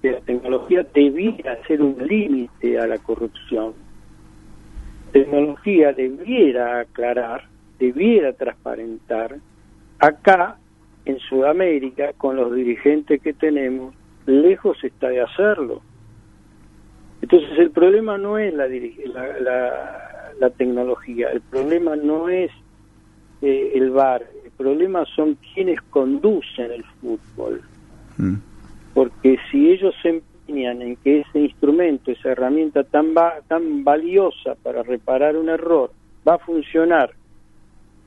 que 0.00 0.12
la 0.12 0.20
tecnología 0.20 0.86
debiera 0.94 1.62
ser 1.66 1.82
un 1.82 1.96
límite 2.06 2.78
a 2.78 2.86
la 2.86 2.98
corrupción. 2.98 3.74
La 5.06 5.12
tecnología 5.12 5.92
debiera 5.92 6.80
aclarar, 6.80 7.48
debiera 7.78 8.32
transparentar. 8.32 9.36
Acá, 9.98 10.56
en 11.04 11.18
Sudamérica, 11.18 12.12
con 12.14 12.36
los 12.36 12.54
dirigentes 12.54 13.20
que 13.20 13.32
tenemos, 13.32 13.94
lejos 14.26 14.76
está 14.82 15.08
de 15.08 15.20
hacerlo. 15.20 15.82
Entonces 17.20 17.58
el 17.58 17.70
problema 17.70 18.18
no 18.18 18.38
es 18.38 18.52
la, 18.54 18.66
la, 18.68 19.38
la, 19.40 20.00
la 20.38 20.50
tecnología, 20.50 21.28
el 21.30 21.40
problema 21.42 21.94
no 21.96 22.28
es 22.28 22.50
eh, 23.40 23.72
el 23.74 23.90
VAR, 23.90 24.26
el 24.44 24.50
problema 24.52 25.04
son 25.14 25.38
quienes 25.54 25.80
conducen 25.90 26.72
el 26.72 26.84
fútbol. 27.00 27.62
Mm. 28.18 28.34
Porque 28.94 29.38
si 29.50 29.70
ellos 29.70 29.94
se 30.02 30.08
empeñan 30.10 30.82
en 30.82 30.96
que 30.96 31.20
ese 31.20 31.38
instrumento, 31.38 32.10
esa 32.10 32.30
herramienta 32.32 32.84
tan, 32.84 33.14
va- 33.16 33.40
tan 33.48 33.84
valiosa 33.84 34.56
para 34.62 34.82
reparar 34.82 35.36
un 35.36 35.48
error, 35.48 35.92
va 36.28 36.34
a 36.34 36.38
funcionar 36.38 37.10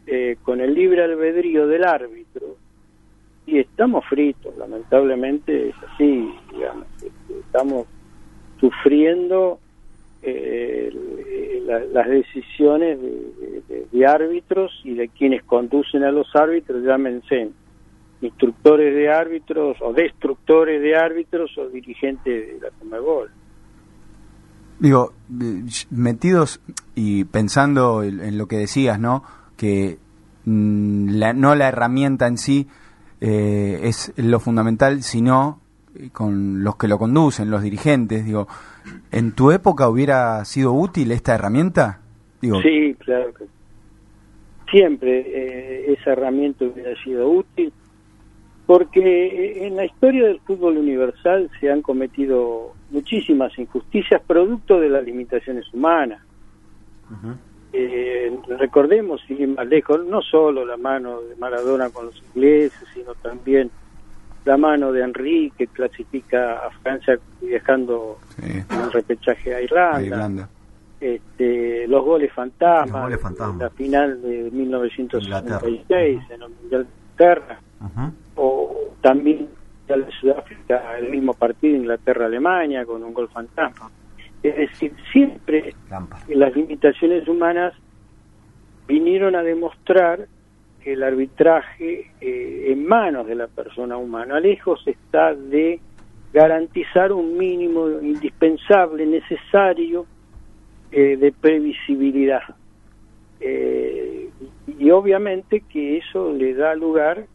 eh, 0.07 0.38
con 0.43 0.62
el 0.62 0.74
libre 0.74 1.03
albedrío 1.03 1.67
del 1.67 1.84
árbitro, 1.86 2.57
y 3.48 3.60
estamos 3.60 4.04
fritos, 4.06 4.56
lamentablemente 4.58 5.70
es 5.70 5.75
así, 5.94 6.34
digamos, 6.52 6.86
este, 6.96 7.40
estamos 7.40 7.86
sufriendo 8.60 9.60
eh, 10.28 10.92
la- 11.68 11.86
las 11.86 12.10
decisiones 12.10 12.98
de, 13.92 14.06
árbitros 14.08 14.72
y 14.84 14.94
de 14.96 15.08
quienes 15.10 15.44
conducen 15.44 16.04
a 16.04 16.12
los 16.12 16.28
árbitros, 16.36 16.84
llámense 16.84 17.50
instructores 18.22 18.94
de 18.96 19.10
árbitros 19.10 19.78
o 19.82 19.94
destructores 19.94 20.82
de 20.82 20.96
árbitros 20.96 21.52
o 21.58 21.68
dirigentes 21.70 22.48
de 22.48 22.60
la 22.60 22.70
Comebol. 22.80 23.30
Digo, 24.80 25.14
eh, 25.42 25.64
metidos 25.92 26.60
y 26.96 27.24
pensando 27.25 28.04
en, 28.04 28.20
en 28.20 28.38
lo 28.38 28.48
que 28.48 28.58
decías, 28.58 29.00
¿no? 29.00 29.24
Que 29.58 29.98
mm, 30.46 31.10
la- 31.18 31.34
no 31.34 31.56
la 31.56 31.68
herramienta 31.70 32.28
en 32.28 32.38
sí 32.38 32.68
eh, 33.22 33.79
es 33.84 34.13
lo 34.17 34.39
fundamental, 34.39 35.01
sino 35.03 35.62
con 36.12 36.63
los 36.63 36.75
que 36.75 36.88
lo 36.88 36.98
conducen, 36.98 37.50
los 37.50 37.62
dirigentes. 37.62 38.25
Digo, 38.25 38.48
¿en 39.12 39.34
tu 39.34 39.51
época 39.51 39.88
hubiera 39.89 40.43
sido 40.45 40.74
útil 40.74 41.12
esta 41.12 41.36
herramienta? 41.36 42.01
Digo, 42.41 42.62
Sí, 42.62 42.95
claro 43.00 43.34
que 43.34 43.45
siempre 44.69 45.19
eh, 45.19 45.93
esa 45.93 46.12
herramienta 46.12 46.65
hubiera 46.65 46.95
sido 47.03 47.29
útil, 47.29 47.72
porque 48.65 49.67
en 49.67 49.75
la 49.75 49.86
historia 49.86 50.27
del 50.27 50.39
fútbol 50.41 50.77
universal 50.77 51.50
se 51.60 51.72
han 51.72 51.81
cometido 51.81 52.74
muchísimas 52.89 53.57
injusticias 53.57 54.22
producto 54.25 54.79
de 54.79 54.89
las 54.89 55.03
limitaciones 55.03 55.65
humanas. 55.74 56.22
Eh, 57.77 58.32
recordemos, 58.58 59.22
sin 59.27 59.41
ir 59.41 59.48
más 59.50 59.67
lejos, 59.67 60.05
no 60.05 60.22
solo 60.22 60.65
la 60.65 60.77
mano 60.77 61.22
de 61.22 61.36
Maradona 61.36 61.89
con 61.89 62.05
los 62.05 62.24
ingleses, 62.34 62.88
sino 62.94 63.13
también 63.15 63.70
la 64.46 64.55
mano 64.55 64.94
de 64.94 65.01
Henry 65.03 65.51
que 65.58 65.67
clasifica 65.67 66.65
a 66.65 66.70
Francia 66.70 67.20
viajando 67.41 68.20
sí, 68.39 68.63
en 68.70 68.79
un 68.79 68.91
repechaje 68.91 69.55
a 69.55 69.62
Irlanda 69.62 69.98
a 69.98 70.01
Irlanda. 70.03 70.50
este, 71.01 71.88
los 71.88 72.05
goles 72.05 72.32
fantasmas. 72.32 73.12
la 73.60 73.70
final 73.72 74.22
de 74.22 74.51
1966 74.51 76.22
en 76.29 76.41
el 76.41 76.50
Mundial 76.50 76.84
de 76.84 76.89
Inglaterra, 77.12 77.60
o 78.36 78.75
también 79.01 79.50
el 79.88 80.05
de 80.05 80.12
Sudáfrica, 80.12 80.98
el 80.98 81.10
mismo 81.10 81.34
partido 81.34 81.75
Inglaterra-Alemania 81.75 82.86
con 82.86 83.03
un 83.03 83.13
gol 83.13 83.27
fantasma. 83.27 83.89
Es 84.50 84.72
decir, 84.72 84.94
siempre 85.12 85.74
las 86.28 86.56
limitaciones 86.56 87.28
humanas 87.28 87.74
vinieron 88.88 89.36
a 89.36 89.42
demostrar 89.42 90.28
que 90.84 90.94
el 90.94 91.02
arbitraje 91.02 92.12
eh, 92.22 92.66
en 92.68 92.86
manos 92.86 93.25
de 93.25 93.34
la 93.34 93.48
persona 93.48 93.98
humana 93.98 94.40
lejos 94.40 94.84
está 94.86 95.34
de 95.34 95.80
garantizar 96.32 97.12
un 97.12 97.36
mínimo 97.36 97.90
indispensable, 97.90 99.08
necesario 99.08 100.06
eh, 100.92 101.18
de 101.18 101.32
previsibilidad. 101.32 102.44
Eh, 103.40 104.30
y 104.78 104.92
obviamente 104.92 105.62
que 105.62 105.98
eso 105.98 106.32
le 106.34 106.54
da 106.54 106.75
lugar, 106.75 107.25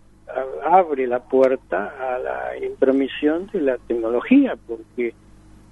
abre 0.64 1.08
la 1.08 1.18
puerta 1.18 1.92
a 1.98 2.18
la 2.20 2.64
intromisión 2.64 3.48
de 3.52 3.62
la 3.62 3.78
tecnología, 3.78 4.54
porque 4.68 5.12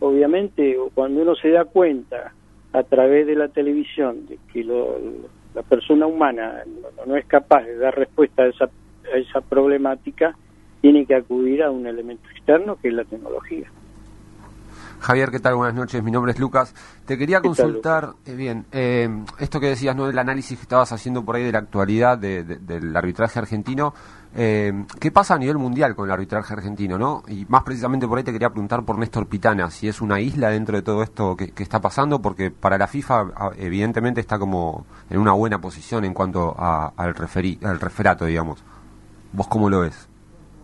obviamente 0.00 0.76
cuando 0.95 1.23
uno 1.23 1.35
se 1.35 1.50
da 1.50 1.64
cuenta 1.64 2.33
a 2.73 2.83
través 2.83 3.26
de 3.26 3.35
la 3.35 3.49
televisión 3.49 4.26
de 4.26 4.38
que 4.52 4.64
la 4.64 5.62
persona 5.62 6.07
humana 6.07 6.62
no, 7.07 7.17
es 7.17 7.26
capaz 7.26 7.64
de 7.64 7.76
dar 7.76 7.95
respuesta 7.97 8.43
a 8.43 8.47
esa, 8.47 8.64
a 8.64 9.17
esa 9.17 9.40
problemática, 9.40 10.37
tiene 10.81 11.07
que 11.07 11.14
acudir 11.14 11.62
a 11.62 11.71
un 11.71 11.87
elemento 11.87 12.28
externo 12.31 12.76
que 12.76 12.88
es 12.88 12.95
la 12.95 13.05
tecnología. 13.05 13.71
Javier, 15.00 15.31
¿qué 15.31 15.38
tal? 15.38 15.55
Buenas 15.55 15.76
noches, 15.76 16.02
mi 16.02 16.11
nombre 16.11 16.33
es 16.33 16.40
Lucas. 16.40 16.75
Te 17.07 17.17
quería 17.17 17.40
consultar, 17.40 18.14
eh, 18.26 18.35
bien, 18.35 18.67
eh, 18.73 19.09
esto 19.38 19.61
que 19.61 19.69
decías, 19.69 19.95
¿no? 19.95 20.07
Del 20.07 20.19
análisis 20.19 20.59
que 20.59 20.62
estabas 20.62 20.93
haciendo 20.93 21.25
por 21.25 21.37
ahí 21.37 21.45
de 21.45 21.52
la 21.52 21.61
actualidad 21.61 22.19
del 22.19 22.97
arbitraje 22.97 23.38
argentino, 23.38 23.95
eh, 24.37 24.73
¿qué 25.00 25.11
pasa 25.11 25.35
a 25.35 25.38
nivel 25.38 25.58
mundial 25.58 25.94
con 25.94 26.06
el 26.06 26.12
arbitraje 26.12 26.52
argentino, 26.54 26.99
no? 26.99 27.23
Y 27.28 27.44
más 27.49 27.62
precisamente 27.62 28.06
por 28.06 28.18
ahí 28.18 28.25
te 28.25 28.32
quería 28.32 28.50
preguntar 28.50 28.85
por 28.85 28.99
Néstor 28.99 29.26
Pitana, 29.26 29.70
si 29.70 29.88
es 29.88 30.00
una 30.00 30.20
isla 30.20 30.50
dentro 30.50 30.76
de 30.76 30.82
todo 30.82 31.02
esto 31.02 31.37
que, 31.37 31.62
está 31.62 31.80
pasando, 31.80 32.20
porque 32.20 32.50
para 32.50 32.78
la 32.78 32.87
FIFA 32.87 33.54
evidentemente 33.58 34.20
está 34.20 34.38
como 34.38 34.87
en 35.11 35.18
una 35.18 35.32
buena 35.32 35.61
posición 35.61 36.04
en 36.04 36.14
cuanto 36.14 36.54
al, 36.58 37.14
referi, 37.14 37.58
al 37.62 37.80
referato, 37.80 38.25
digamos. 38.25 38.64
¿Vos 39.32 39.49
cómo 39.49 39.68
lo 39.68 39.80
ves? 39.80 40.08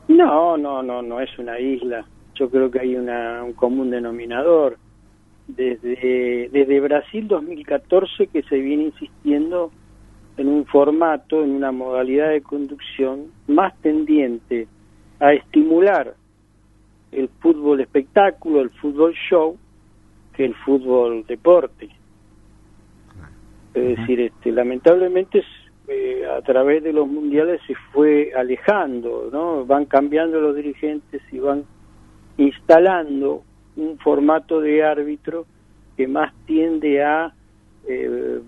No, 0.08 0.56
no, 0.56 0.82
no, 0.82 1.02
no 1.02 1.20
es 1.20 1.38
una 1.38 1.58
isla 1.58 2.04
yo 2.34 2.50
creo 2.50 2.70
que 2.70 2.80
hay 2.80 2.96
una, 2.96 3.42
un 3.42 3.52
común 3.52 3.90
denominador. 3.90 4.78
Desde, 5.46 6.48
desde 6.50 6.80
Brasil 6.80 7.28
2014 7.28 8.28
que 8.28 8.42
se 8.44 8.56
viene 8.56 8.84
insistiendo 8.84 9.70
en 10.36 10.48
un 10.48 10.66
formato, 10.66 11.44
en 11.44 11.50
una 11.50 11.72
modalidad 11.72 12.30
de 12.30 12.42
conducción 12.42 13.26
más 13.46 13.74
tendiente 13.80 14.66
a 15.20 15.32
estimular 15.32 16.14
el 17.12 17.28
fútbol 17.40 17.80
espectáculo, 17.80 18.60
el 18.60 18.70
fútbol 18.70 19.14
show, 19.14 19.56
que 20.32 20.44
el 20.44 20.54
fútbol 20.54 21.24
deporte. 21.26 21.88
Es 23.72 23.98
decir, 23.98 24.20
este, 24.20 24.52
lamentablemente 24.52 25.44
eh, 25.86 26.24
a 26.26 26.40
través 26.42 26.82
de 26.82 26.92
los 26.92 27.06
mundiales 27.06 27.60
se 27.66 27.74
fue 27.92 28.32
alejando, 28.36 29.28
¿no? 29.32 29.64
Van 29.64 29.84
cambiando 29.84 30.40
los 30.40 30.56
dirigentes 30.56 31.22
y 31.30 31.38
van 31.38 31.64
instalando 32.36 33.42
un 33.76 33.98
formato 33.98 34.60
de 34.60 34.82
árbitro 34.82 35.46
que 35.96 36.08
más 36.08 36.32
tiende 36.46 37.02
a 37.02 37.32
eh, 37.86 38.40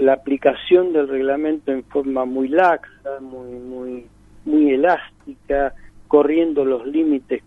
la 0.00 0.14
aplicación 0.14 0.92
del 0.92 1.08
reglamento 1.08 1.72
en 1.72 1.84
forma 1.84 2.24
muy 2.24 2.48
laxa, 2.48 3.20
muy 3.20 3.58
muy 3.58 4.06
muy 4.44 4.72
elástica, 4.72 5.74
corriendo 6.08 6.64
los 6.64 6.86
límites 6.86 7.42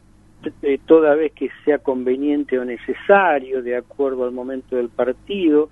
toda 0.86 1.16
vez 1.16 1.34
que 1.34 1.50
sea 1.66 1.80
conveniente 1.80 2.60
o 2.60 2.66
necesario 2.66 3.62
de 3.62 3.76
acuerdo 3.76 4.24
al 4.24 4.32
momento 4.32 4.76
del 4.76 4.90
partido 4.90 5.70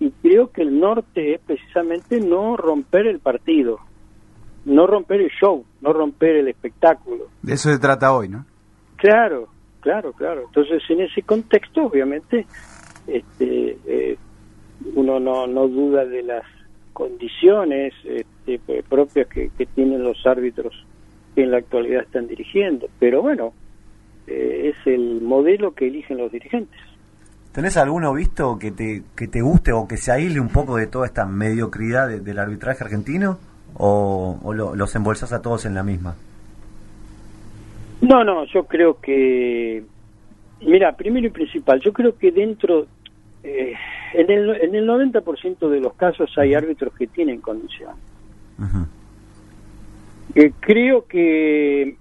y 0.00 0.10
creo 0.22 0.50
que 0.50 0.62
el 0.62 0.80
norte 0.80 1.34
es 1.34 1.40
precisamente 1.40 2.20
no 2.20 2.56
romper 2.56 3.06
el 3.06 3.20
partido, 3.20 3.78
no 4.64 4.86
romper 4.86 5.20
el 5.20 5.30
show, 5.30 5.64
no 5.82 5.92
romper 5.92 6.36
el 6.36 6.48
espectáculo. 6.48 7.26
De 7.42 7.52
eso 7.52 7.70
se 7.70 7.78
trata 7.78 8.12
hoy, 8.14 8.28
¿no? 8.28 8.46
Claro, 8.96 9.48
claro, 9.80 10.12
claro. 10.14 10.44
Entonces, 10.46 10.82
en 10.88 11.02
ese 11.02 11.22
contexto, 11.22 11.82
obviamente, 11.82 12.46
este, 13.06 13.76
eh, 13.86 14.16
uno 14.94 15.20
no, 15.20 15.46
no 15.46 15.68
duda 15.68 16.04
de 16.04 16.22
las 16.22 16.44
condiciones 16.92 17.94
este, 18.04 18.60
propias 18.88 19.26
que, 19.28 19.50
tienen 19.74 20.02
los 20.02 20.26
árbitros 20.26 20.74
que 21.34 21.42
en 21.44 21.50
la 21.50 21.58
actualidad 21.58 22.02
están 22.02 22.26
dirigiendo. 22.26 22.88
Pero 22.98 23.22
bueno, 23.22 23.52
eh, 24.26 24.72
es 24.74 24.86
el 24.86 25.20
modelo 25.20 25.74
que 25.74 25.86
eligen 25.86 26.18
los 26.18 26.32
dirigentes. 26.32 26.80
¿Tenés 27.52 27.76
alguno 27.76 28.12
visto 28.14 28.58
que 28.58 28.70
te, 28.70 29.02
que 29.16 29.26
te 29.28 29.40
guste 29.40 29.72
o 29.72 29.88
que 29.88 29.96
se 29.96 30.12
aísle 30.12 30.40
un 30.40 30.48
poco 30.48 30.76
de 30.76 30.86
toda 30.86 31.06
esta 31.06 31.26
mediocridad 31.26 32.08
del 32.08 32.38
arbitraje 32.38 32.84
argentino? 32.84 33.38
¿O, 33.76 34.38
o 34.42 34.52
los 34.52 34.94
embolsas 34.96 35.32
a 35.32 35.40
todos 35.40 35.64
en 35.64 35.74
la 35.74 35.82
misma? 35.82 36.16
No, 38.00 38.24
no, 38.24 38.44
yo 38.46 38.64
creo 38.64 38.98
que, 39.00 39.84
mira, 40.60 40.96
primero 40.96 41.26
y 41.26 41.30
principal, 41.30 41.80
yo 41.80 41.92
creo 41.92 42.16
que 42.16 42.32
dentro, 42.32 42.86
eh, 43.42 43.74
en, 44.14 44.30
el, 44.30 44.50
en 44.62 44.74
el 44.74 44.86
90% 44.88 45.68
de 45.68 45.80
los 45.80 45.94
casos 45.94 46.30
hay 46.36 46.54
árbitros 46.54 46.94
que 46.94 47.06
tienen 47.06 47.40
condición. 47.40 47.94
Eh, 50.34 50.52
creo 50.60 51.06
que 51.06 51.96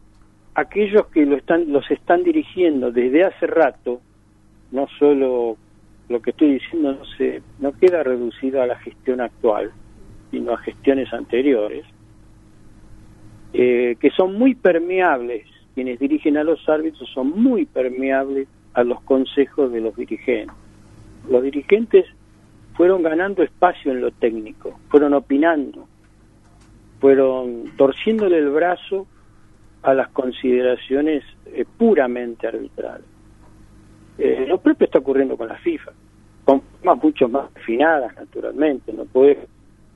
aquellos 0.54 1.08
que 1.08 1.26
lo 1.26 1.38
están, 1.38 1.72
los 1.72 1.90
están 1.90 2.24
dirigiendo 2.24 2.92
desde 2.92 3.24
hace 3.24 3.48
rato, 3.48 4.02
no 4.72 4.88
solo 5.00 5.58
lo 6.10 6.22
que 6.22 6.32
estoy 6.32 6.54
diciendo 6.54 6.94
no 6.94 7.06
se, 7.18 7.42
no 7.60 7.72
queda 7.74 8.04
reducido 8.04 8.62
a 8.62 8.68
la 8.68 8.78
gestión 8.80 9.22
actual, 9.22 9.72
sino 10.32 10.54
a 10.54 10.58
gestiones 10.58 11.12
anteriores, 11.14 11.86
eh, 13.54 13.96
que 14.00 14.10
son 14.12 14.36
muy 14.38 14.54
permeables 14.54 15.46
quienes 15.74 16.00
dirigen 16.00 16.36
a 16.38 16.44
los 16.44 16.68
árbitros 16.68 17.10
son 17.14 17.42
muy 17.42 17.66
permeables 17.66 18.48
a 18.74 18.84
los 18.84 19.02
consejos 19.02 19.72
de 19.72 19.82
los 19.82 19.96
dirigentes. 19.96 20.54
Los 21.28 21.44
dirigentes 21.44 22.06
fueron 22.76 23.04
ganando 23.04 23.44
espacio 23.44 23.92
en 23.92 24.02
lo 24.02 24.12
técnico, 24.12 24.80
fueron 24.90 25.14
opinando, 25.14 25.88
fueron 27.00 27.66
torciéndole 27.78 28.38
el 28.38 28.50
brazo 28.50 29.08
a 29.82 29.94
las 29.94 30.10
consideraciones 30.10 31.24
eh, 31.48 31.66
puramente 31.78 32.48
arbitrales. 32.48 33.06
Eh, 34.18 34.46
lo 34.48 34.60
propio 34.60 34.86
está 34.86 35.00
ocurriendo 35.00 35.38
con 35.38 35.48
la 35.48 35.58
FIFA, 35.58 35.92
con 36.44 36.62
formas 36.62 37.04
mucho 37.04 37.30
más 37.30 37.54
refinadas, 37.54 38.16
naturalmente. 38.16 38.92
No 38.92 39.06
puedes 39.06 39.38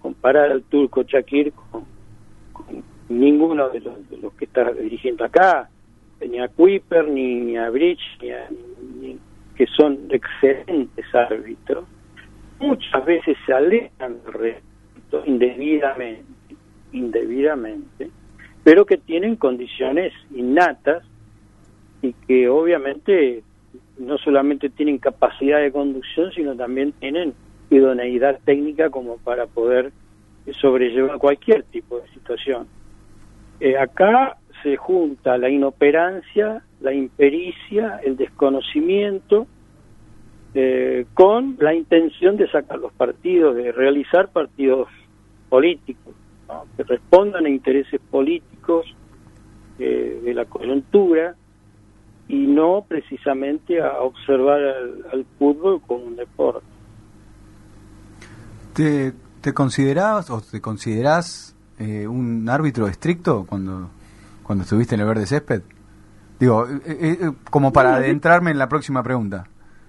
comparar 0.01 0.51
al 0.51 0.63
turco 0.63 1.03
Shakir 1.03 1.51
con, 1.53 1.85
ninguno 3.09 3.69
de 3.69 3.81
los, 3.81 4.09
de 4.09 4.17
los 4.17 4.33
que 4.33 4.45
está 4.45 4.71
dirigiendo 4.71 5.25
acá, 5.25 5.69
ni 6.21 6.39
a 6.39 6.47
Kuiper, 6.47 7.07
ni, 7.07 7.57
a 7.57 7.69
Bridge, 7.69 8.01
ni, 8.21 8.29
que 9.55 9.67
son 9.67 9.99
excelentes 10.09 11.05
árbitros, 11.13 11.85
muchas 12.59 13.05
veces 13.05 13.37
se 13.45 13.53
alejan 13.53 14.21
del 14.23 14.33
resto 14.33 15.23
indebidamente, 15.25 16.23
indebidamente, 16.91 18.09
pero 18.63 18.85
que 18.85 18.97
tienen 18.97 19.35
condiciones 19.35 20.13
innatas 20.33 21.03
y 22.01 22.13
que 22.27 22.49
obviamente 22.49 23.43
no 23.97 24.17
solamente 24.17 24.69
tienen 24.69 24.97
capacidad 24.97 25.59
de 25.59 25.71
conducción, 25.71 26.31
sino 26.31 26.55
también 26.55 26.93
tienen 26.93 27.33
idoneidad 27.69 28.39
técnica 28.45 28.89
como 28.89 29.17
para 29.17 29.47
poder 29.47 29.91
sobrellevar 30.59 31.17
cualquier 31.19 31.63
tipo 31.63 31.99
de 31.99 32.07
situación. 32.09 32.67
Eh, 33.59 33.77
acá 33.77 34.37
se 34.63 34.77
junta 34.77 35.37
la 35.37 35.49
inoperancia, 35.49 36.63
la 36.79 36.93
impericia, 36.93 37.99
el 38.03 38.17
desconocimiento, 38.17 39.45
eh, 40.55 41.05
con 41.13 41.57
la 41.59 41.73
intención 41.73 42.37
de 42.37 42.49
sacar 42.49 42.79
los 42.79 42.93
partidos, 42.93 43.55
de 43.55 43.71
realizar 43.71 44.29
partidos 44.29 44.87
políticos, 45.49 46.15
que 46.77 46.83
respondan 46.83 47.45
a 47.45 47.49
intereses 47.49 47.99
políticos 48.09 48.85
eh, 49.79 50.21
de 50.23 50.33
la 50.33 50.45
coyuntura 50.45 51.35
y 52.27 52.47
no 52.47 52.85
precisamente 52.87 53.81
a 53.81 53.99
observar 54.01 54.61
al, 55.11 55.25
fútbol 55.37 55.81
como 55.85 56.05
un 56.05 56.15
deporte. 56.15 56.65
¿Te, 58.73 59.13
te 59.41 59.53
considerabas 59.53 60.29
o 60.29 60.41
te 60.41 60.61
considerás 60.61 61.55
eh, 61.79 62.07
un 62.07 62.47
árbitro 62.49 62.87
estricto 62.87 63.45
cuando 63.47 63.89
cuando 64.43 64.63
estuviste 64.63 64.95
en 64.95 65.01
el 65.01 65.07
verde 65.07 65.25
césped? 65.25 65.61
Digo, 66.39 66.67
eh, 66.67 66.79
eh, 66.85 67.17
eh, 67.21 67.31
como 67.49 67.71
para 67.71 67.95
adentrarme 67.95 68.51
en 68.51 68.57
la 68.57 68.67
próxima 68.67 69.01
pregunta. 69.03 69.47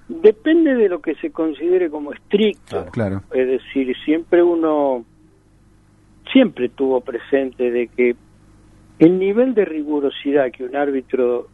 Depende 0.08 0.74
de 0.74 0.88
lo 0.88 1.00
que 1.00 1.14
se 1.16 1.30
considere 1.30 1.90
como 1.90 2.12
estricto. 2.12 2.86
Claro. 2.92 3.22
Es 3.32 3.48
decir, 3.48 3.94
siempre 4.04 4.42
uno 4.42 5.04
siempre 6.32 6.68
tuvo 6.68 7.00
presente 7.00 7.70
de 7.70 7.88
que 7.88 8.16
el 8.98 9.18
nivel 9.18 9.54
de 9.54 9.64
rigurosidad 9.64 10.50
que 10.50 10.64
un 10.64 10.76
árbitro 10.76 11.48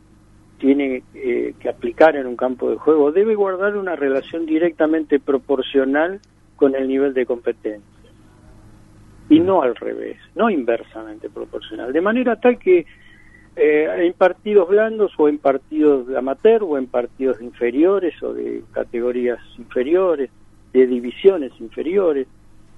tiene 0.59 1.03
que 1.13 1.69
aplicar 1.69 2.17
en 2.17 2.27
un 2.27 2.37
campo 2.37 2.71
de 2.71 2.77
juego 2.77 3.13
debe 3.13 3.35
guardar 3.35 3.77
una 3.77 3.97
relación 3.97 4.45
directamente 4.45 5.19
proporcional 5.19 6.21
con 6.57 6.75
el 6.75 6.87
nivel 6.87 7.15
de 7.15 7.25
competencia 7.25 8.00
y 9.31 9.39
no 9.39 9.63
al 9.63 9.77
revés, 9.77 10.19
no 10.35 10.51
inversamente 10.51 11.31
proporcional, 11.31 11.93
de 11.93 12.01
manera 12.01 12.37
tal 12.37 12.59
que 12.59 12.85
eh, 13.57 13.87
en 13.99 14.13
partidos 14.13 14.69
blandos 14.69 15.13
o 15.17 15.29
en 15.29 15.39
partidos 15.39 16.07
amateur 16.15 16.63
o 16.65 16.77
en 16.77 16.89
partidos 16.89 17.41
inferiores 17.41 18.21
o 18.23 18.35
de 18.35 18.63
categorías 18.73 19.39
inferiores, 19.57 20.31
de 20.73 20.87
divisiones 20.87 21.53
inferiores. 21.61 22.27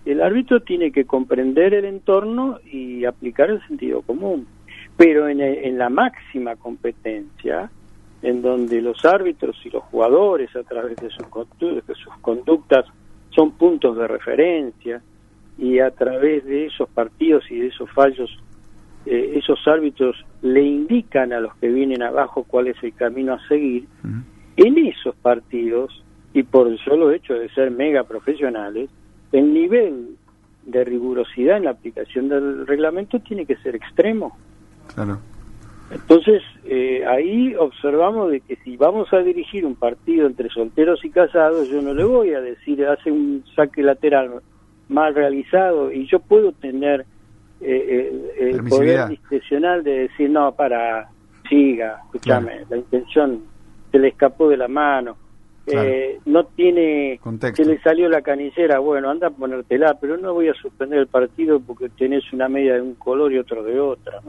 El 0.04 0.20
árbitro 0.20 0.60
tiene 0.60 0.90
que 0.92 1.04
comprender 1.04 1.74
el 1.74 1.84
entorno 1.84 2.58
y 2.70 3.04
aplicar 3.04 3.50
el 3.50 3.66
sentido 3.66 4.02
común. 4.02 4.46
Pero 4.96 5.28
en, 5.28 5.40
en 5.40 5.78
la 5.78 5.88
máxima 5.88 6.56
competencia, 6.56 7.70
en 8.22 8.42
donde 8.42 8.82
los 8.82 9.04
árbitros 9.04 9.56
y 9.64 9.70
los 9.70 9.82
jugadores 9.84 10.54
a 10.56 10.62
través 10.64 10.96
de 10.96 11.08
sus, 11.10 11.26
de 11.60 11.94
sus 11.94 12.16
conductas 12.20 12.84
son 13.30 13.52
puntos 13.52 13.96
de 13.96 14.08
referencia 14.08 15.02
y 15.58 15.78
a 15.78 15.90
través 15.90 16.44
de 16.44 16.66
esos 16.66 16.88
partidos 16.88 17.44
y 17.50 17.60
de 17.60 17.66
esos 17.68 17.90
fallos 17.90 18.30
eh, 19.04 19.32
esos 19.36 19.58
árbitros 19.66 20.24
le 20.42 20.62
indican 20.62 21.32
a 21.32 21.40
los 21.40 21.54
que 21.56 21.68
vienen 21.68 22.02
abajo 22.02 22.44
cuál 22.44 22.68
es 22.68 22.76
el 22.82 22.94
camino 22.94 23.34
a 23.34 23.48
seguir, 23.48 23.86
en 24.56 24.78
esos 24.78 25.16
partidos, 25.16 26.04
y 26.32 26.44
por 26.44 26.68
el 26.68 26.78
solo 26.78 27.10
hecho 27.10 27.34
de 27.34 27.48
ser 27.50 27.70
mega 27.72 28.04
profesionales, 28.04 28.90
el 29.32 29.52
nivel 29.52 30.16
de 30.66 30.84
rigurosidad 30.84 31.56
en 31.56 31.64
la 31.64 31.70
aplicación 31.70 32.28
del 32.28 32.66
reglamento 32.66 33.18
tiene 33.18 33.44
que 33.44 33.56
ser 33.56 33.74
extremo. 33.74 34.36
Entonces, 35.90 36.42
eh, 36.64 37.04
ahí 37.04 37.54
observamos 37.56 38.30
de 38.30 38.40
que 38.40 38.56
si 38.56 38.76
vamos 38.76 39.12
a 39.12 39.18
dirigir 39.18 39.66
un 39.66 39.74
partido 39.74 40.26
entre 40.26 40.48
solteros 40.48 41.04
y 41.04 41.10
casados, 41.10 41.68
yo 41.68 41.82
no 41.82 41.92
le 41.92 42.04
voy 42.04 42.32
a 42.34 42.40
decir, 42.40 42.86
hace 42.86 43.10
un 43.10 43.44
saque 43.54 43.82
lateral 43.82 44.40
mal 44.88 45.14
realizado 45.14 45.92
y 45.92 46.06
yo 46.06 46.20
puedo 46.20 46.52
tener 46.52 47.06
eh, 47.60 48.32
el, 48.38 48.64
poder 48.64 49.08
discrecional 49.08 49.84
de 49.84 50.08
decir, 50.08 50.28
no, 50.30 50.52
para, 50.52 51.08
siga, 51.48 52.00
escúchame, 52.04 52.64
la 52.68 52.76
intención 52.76 53.42
se 53.90 53.98
le 53.98 54.08
escapó 54.08 54.48
de 54.48 54.56
la 54.56 54.68
mano, 54.68 55.16
eh, 55.66 56.18
no 56.24 56.44
tiene, 56.44 57.20
se 57.54 57.64
le 57.64 57.78
salió 57.80 58.08
la 58.08 58.22
canicera, 58.22 58.80
bueno, 58.80 59.10
anda 59.10 59.28
a 59.28 59.30
ponértela, 59.30 59.96
pero 60.00 60.16
no 60.16 60.34
voy 60.34 60.48
a 60.48 60.54
suspender 60.54 60.98
el 60.98 61.06
partido 61.06 61.60
porque 61.60 61.88
tenés 61.90 62.32
una 62.32 62.48
media 62.48 62.74
de 62.74 62.82
un 62.82 62.94
color 62.94 63.32
y 63.32 63.38
otro 63.38 63.62
de 63.62 63.78
otra, 63.78 64.20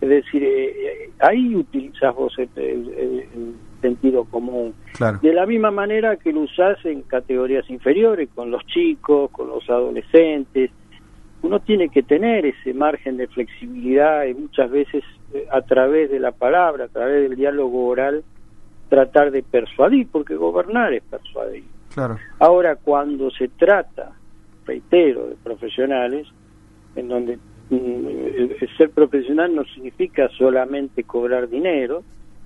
Es 0.00 0.08
decir, 0.08 0.42
eh, 0.44 1.10
ahí 1.18 1.54
utilizas 1.54 2.14
vos 2.14 2.34
el, 2.38 3.54
sentido 3.80 4.24
común. 4.24 4.74
De 5.22 5.32
la 5.32 5.46
misma 5.46 5.70
manera 5.70 6.16
que 6.16 6.32
lo 6.32 6.40
usás 6.40 6.84
en 6.84 7.02
categorías 7.02 7.68
inferiores, 7.70 8.28
con 8.34 8.50
los 8.50 8.66
chicos, 8.66 9.30
con 9.30 9.48
los 9.48 9.68
adolescentes, 9.68 10.70
uno 11.42 11.60
tiene 11.60 11.88
que 11.88 12.02
tener 12.02 12.46
ese 12.46 12.74
margen 12.74 13.16
de 13.16 13.28
flexibilidad 13.28 14.24
y 14.24 14.34
muchas 14.34 14.70
veces 14.70 15.04
eh, 15.32 15.46
a 15.52 15.62
través 15.62 16.10
de 16.10 16.18
la 16.18 16.32
palabra, 16.32 16.86
a 16.86 16.88
través 16.88 17.28
del 17.28 17.36
diálogo 17.36 17.86
oral, 17.86 18.24
tratar 18.88 19.30
de 19.30 19.42
persuadir, 19.42 20.08
porque 20.10 20.34
gobernar 20.34 20.92
es 20.92 21.02
persuadir. 21.04 21.64
Claro. 21.94 22.18
Ahora, 22.38 22.76
cuando 22.76 23.30
se 23.30 23.48
trata, 23.48 24.12
reitero, 24.66 25.28
de 25.28 25.36
profesionales, 25.36 26.26
en 26.96 27.08
donde 27.08 27.38
mm, 27.70 28.06
el 28.60 28.76
ser 28.76 28.90
profesional 28.90 29.54
no 29.54 29.64
significa 29.64 30.28
solamente 30.30 31.04
cobrar 31.04 31.48
dinero, 31.48 32.02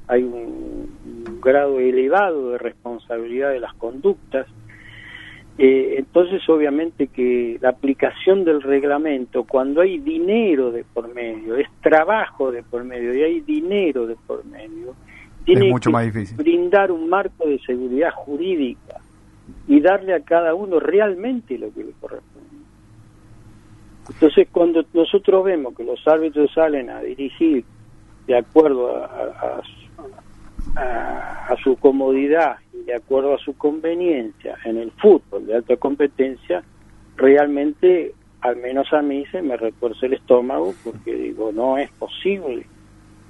hay 0.08 0.22
un 0.22 1.40
grado 1.40 1.78
elevado 1.80 2.50
de 2.50 2.58
responsabilidad 2.58 3.50
de 3.50 3.60
las 3.60 3.74
conductas, 3.74 4.46
eh, 5.58 5.96
entonces, 5.98 6.48
obviamente 6.48 7.08
que 7.08 7.58
la 7.60 7.70
aplicación 7.70 8.44
del 8.44 8.62
reglamento, 8.62 9.44
cuando 9.44 9.82
hay 9.82 9.98
dinero 9.98 10.70
de 10.70 10.84
por 10.84 11.14
medio, 11.14 11.56
es 11.56 11.68
trabajo 11.82 12.50
de 12.50 12.62
por 12.62 12.84
medio 12.84 13.14
y 13.14 13.22
hay 13.22 13.40
dinero 13.40 14.06
de 14.06 14.16
por 14.26 14.44
medio, 14.46 14.94
tiene 15.44 15.68
mucho 15.68 15.90
que 15.90 15.92
más 15.92 16.04
difícil. 16.06 16.36
brindar 16.36 16.90
un 16.90 17.08
marco 17.08 17.46
de 17.46 17.58
seguridad 17.60 18.12
jurídica 18.12 19.00
y 19.68 19.80
darle 19.80 20.14
a 20.14 20.20
cada 20.20 20.54
uno 20.54 20.80
realmente 20.80 21.58
lo 21.58 21.72
que 21.74 21.84
le 21.84 21.92
corresponde. 22.00 22.48
Entonces, 24.08 24.48
cuando 24.50 24.84
nosotros 24.94 25.44
vemos 25.44 25.76
que 25.76 25.84
los 25.84 26.00
árbitros 26.08 26.50
salen 26.52 26.88
a 26.88 27.00
dirigir 27.02 27.64
de 28.26 28.38
acuerdo 28.38 28.96
a, 28.96 29.04
a 29.04 29.62
su 31.62 31.76
comodidad 31.76 32.56
de 32.72 32.94
acuerdo 32.94 33.34
a 33.34 33.38
su 33.38 33.56
conveniencia 33.56 34.58
en 34.64 34.78
el 34.78 34.90
fútbol 34.92 35.46
de 35.46 35.54
alta 35.54 35.76
competencia, 35.76 36.62
realmente, 37.16 38.14
al 38.40 38.56
menos 38.56 38.92
a 38.92 39.02
mí, 39.02 39.24
se 39.30 39.42
me 39.42 39.56
refuerza 39.56 40.06
el 40.06 40.14
estómago 40.14 40.74
porque 40.82 41.14
digo, 41.14 41.52
no 41.52 41.78
es 41.78 41.90
posible, 41.92 42.66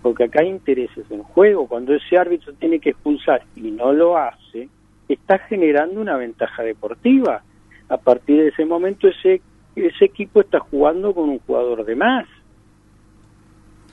porque 0.01 0.25
acá 0.25 0.41
hay 0.43 0.49
intereses 0.49 1.05
en 1.11 1.23
juego. 1.23 1.67
Cuando 1.67 1.95
ese 1.95 2.17
árbitro 2.17 2.53
tiene 2.55 2.81
que 2.81 2.91
expulsar 2.91 3.43
y 3.57 3.71
no 3.71 3.93
lo 3.93 4.17
hace, 4.17 4.69
está 5.09 5.39
generando 5.39 6.01
una 6.01 6.17
ventaja 6.17 6.63
deportiva. 6.63 7.43
A 7.89 7.97
partir 7.99 8.41
de 8.41 8.49
ese 8.49 8.65
momento, 8.65 9.09
ese, 9.09 9.43
ese 9.77 10.05
equipo 10.07 10.41
está 10.41 10.61
jugando 10.61 11.13
con 11.13 11.29
un 11.29 11.39
jugador 11.41 11.85
de 11.85 11.95
más 11.95 12.27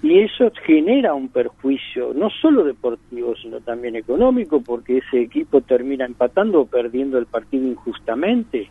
y 0.01 0.19
eso 0.19 0.51
genera 0.65 1.13
un 1.13 1.27
perjuicio 1.29 2.13
no 2.13 2.29
solo 2.29 2.63
deportivo 2.63 3.35
sino 3.35 3.59
también 3.59 3.95
económico 3.95 4.61
porque 4.61 4.99
ese 4.99 5.21
equipo 5.21 5.61
termina 5.61 6.05
empatando 6.05 6.61
o 6.61 6.65
perdiendo 6.65 7.17
el 7.17 7.25
partido 7.25 7.67
injustamente. 7.67 8.69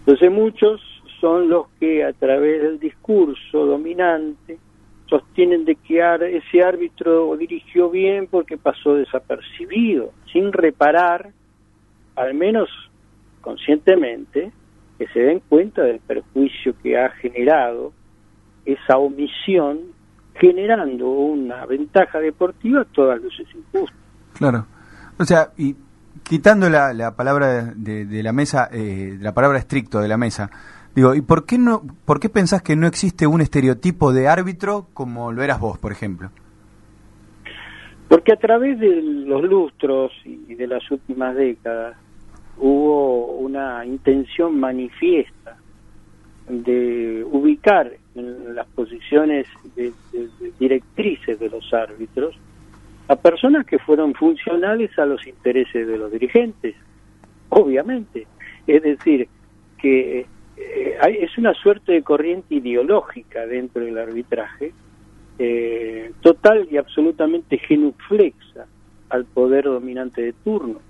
Entonces 0.00 0.30
muchos 0.30 0.80
son 1.20 1.48
los 1.48 1.68
que 1.80 2.04
a 2.04 2.12
través 2.12 2.62
del 2.62 2.78
discurso 2.78 3.64
dominante 3.64 4.58
sostienen 5.08 5.64
de 5.64 5.76
que 5.76 6.00
ese 6.32 6.62
árbitro 6.62 7.36
dirigió 7.36 7.90
bien 7.90 8.26
porque 8.26 8.58
pasó 8.58 8.94
desapercibido 8.94 10.12
sin 10.32 10.52
reparar 10.52 11.30
al 12.16 12.34
menos 12.34 12.68
conscientemente 13.40 14.52
que 14.98 15.06
se 15.08 15.20
den 15.20 15.40
cuenta 15.48 15.82
del 15.82 16.00
perjuicio 16.00 16.74
que 16.82 16.98
ha 16.98 17.10
generado 17.10 17.92
esa 18.66 18.98
omisión 18.98 19.78
generando 20.34 21.08
una 21.08 21.64
ventaja 21.64 22.18
deportiva 22.18 22.84
todas 22.92 23.22
luces 23.22 23.46
injustas. 23.54 23.98
Claro. 24.34 24.66
O 25.18 25.24
sea, 25.24 25.50
y 25.56 25.74
quitando 26.22 26.68
la, 26.68 26.92
la 26.92 27.16
palabra 27.16 27.72
de, 27.74 28.22
la 28.22 28.32
mesa, 28.32 28.68
eh, 28.72 29.16
la 29.20 29.32
palabra 29.32 29.58
estricto 29.58 30.00
de 30.00 30.08
la 30.08 30.18
mesa, 30.18 30.50
digo, 30.94 31.14
¿y 31.14 31.22
por 31.22 31.46
qué 31.46 31.56
no, 31.56 31.82
por 32.04 32.20
qué 32.20 32.28
pensás 32.28 32.62
que 32.62 32.76
no 32.76 32.86
existe 32.86 33.26
un 33.26 33.40
estereotipo 33.40 34.12
de 34.12 34.28
árbitro 34.28 34.88
como 34.92 35.32
lo 35.32 35.42
eras 35.42 35.60
vos, 35.60 35.78
por 35.78 35.92
ejemplo? 35.92 36.30
Porque 38.08 38.32
a 38.32 38.36
través 38.36 38.78
de 38.78 39.02
los 39.02 39.42
lustros 39.42 40.12
y 40.24 40.54
de 40.54 40.66
las 40.66 40.88
últimas 40.90 41.34
décadas 41.34 41.96
hubo 42.58 43.32
una 43.36 43.84
intención 43.84 44.58
manifiesta 44.58 45.56
de 46.48 47.24
ubicar 47.30 47.92
en 48.16 48.54
las 48.54 48.66
posiciones 48.68 49.46
de, 49.74 49.92
directrices 50.58 51.38
de 51.38 51.48
los 51.48 51.72
árbitros 51.72 52.34
a 53.08 53.16
personas 53.16 53.66
que 53.66 53.78
fueron 53.78 54.14
funcionales 54.14 54.98
a 54.98 55.06
los 55.06 55.26
intereses 55.26 55.86
de 55.86 55.98
los 55.98 56.10
dirigentes, 56.10 56.74
obviamente. 57.50 58.26
Es 58.66 58.82
decir, 58.82 59.28
que 59.78 60.26
eh, 60.56 60.96
hay, 61.00 61.16
es 61.18 61.36
una 61.38 61.54
suerte 61.54 61.92
de 61.92 62.02
corriente 62.02 62.56
ideológica 62.56 63.46
dentro 63.46 63.84
del 63.84 63.98
arbitraje, 63.98 64.72
eh, 65.38 66.12
total 66.22 66.66
y 66.70 66.78
absolutamente 66.78 67.58
genuflexa 67.58 68.66
al 69.10 69.24
poder 69.26 69.64
dominante 69.64 70.22
de 70.22 70.32
turno. 70.32 70.80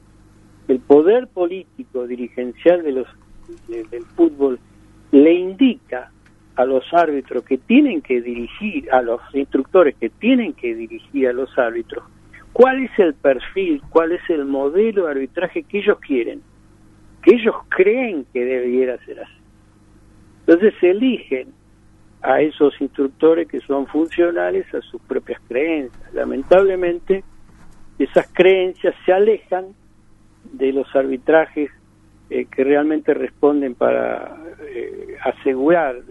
El 0.68 0.78
poder 0.80 1.28
político 1.28 2.06
dirigencial 2.06 2.82
de 2.82 2.92
los 2.92 3.06
del 3.68 4.04
fútbol 4.16 4.58
le 5.12 5.32
indica 5.32 6.10
a 6.56 6.64
los 6.64 6.84
árbitros 6.92 7.44
que 7.44 7.58
tienen 7.58 8.00
que 8.00 8.20
dirigir, 8.20 8.90
a 8.90 9.02
los 9.02 9.20
instructores 9.34 9.94
que 9.96 10.08
tienen 10.08 10.54
que 10.54 10.74
dirigir 10.74 11.28
a 11.28 11.32
los 11.32 11.56
árbitros, 11.58 12.04
cuál 12.52 12.82
es 12.82 12.98
el 12.98 13.14
perfil, 13.14 13.82
cuál 13.90 14.12
es 14.12 14.22
el 14.30 14.46
modelo 14.46 15.04
de 15.04 15.10
arbitraje 15.10 15.62
que 15.62 15.78
ellos 15.78 15.98
quieren, 16.00 16.40
que 17.22 17.34
ellos 17.34 17.54
creen 17.68 18.26
que 18.32 18.44
debiera 18.44 18.96
ser 19.04 19.20
así. 19.20 19.32
Entonces 20.46 20.74
eligen 20.82 21.52
a 22.22 22.40
esos 22.40 22.80
instructores 22.80 23.46
que 23.48 23.60
son 23.60 23.86
funcionales 23.86 24.72
a 24.74 24.80
sus 24.80 25.00
propias 25.02 25.40
creencias. 25.46 26.14
Lamentablemente, 26.14 27.22
esas 27.98 28.28
creencias 28.32 28.94
se 29.04 29.12
alejan 29.12 29.66
de 30.52 30.72
los 30.72 30.94
arbitrajes 30.96 31.70
eh, 32.30 32.46
que 32.46 32.64
realmente 32.64 33.14
responden 33.14 33.74
para 33.74 34.36
eh, 34.60 35.16
asegurar, 35.22 36.02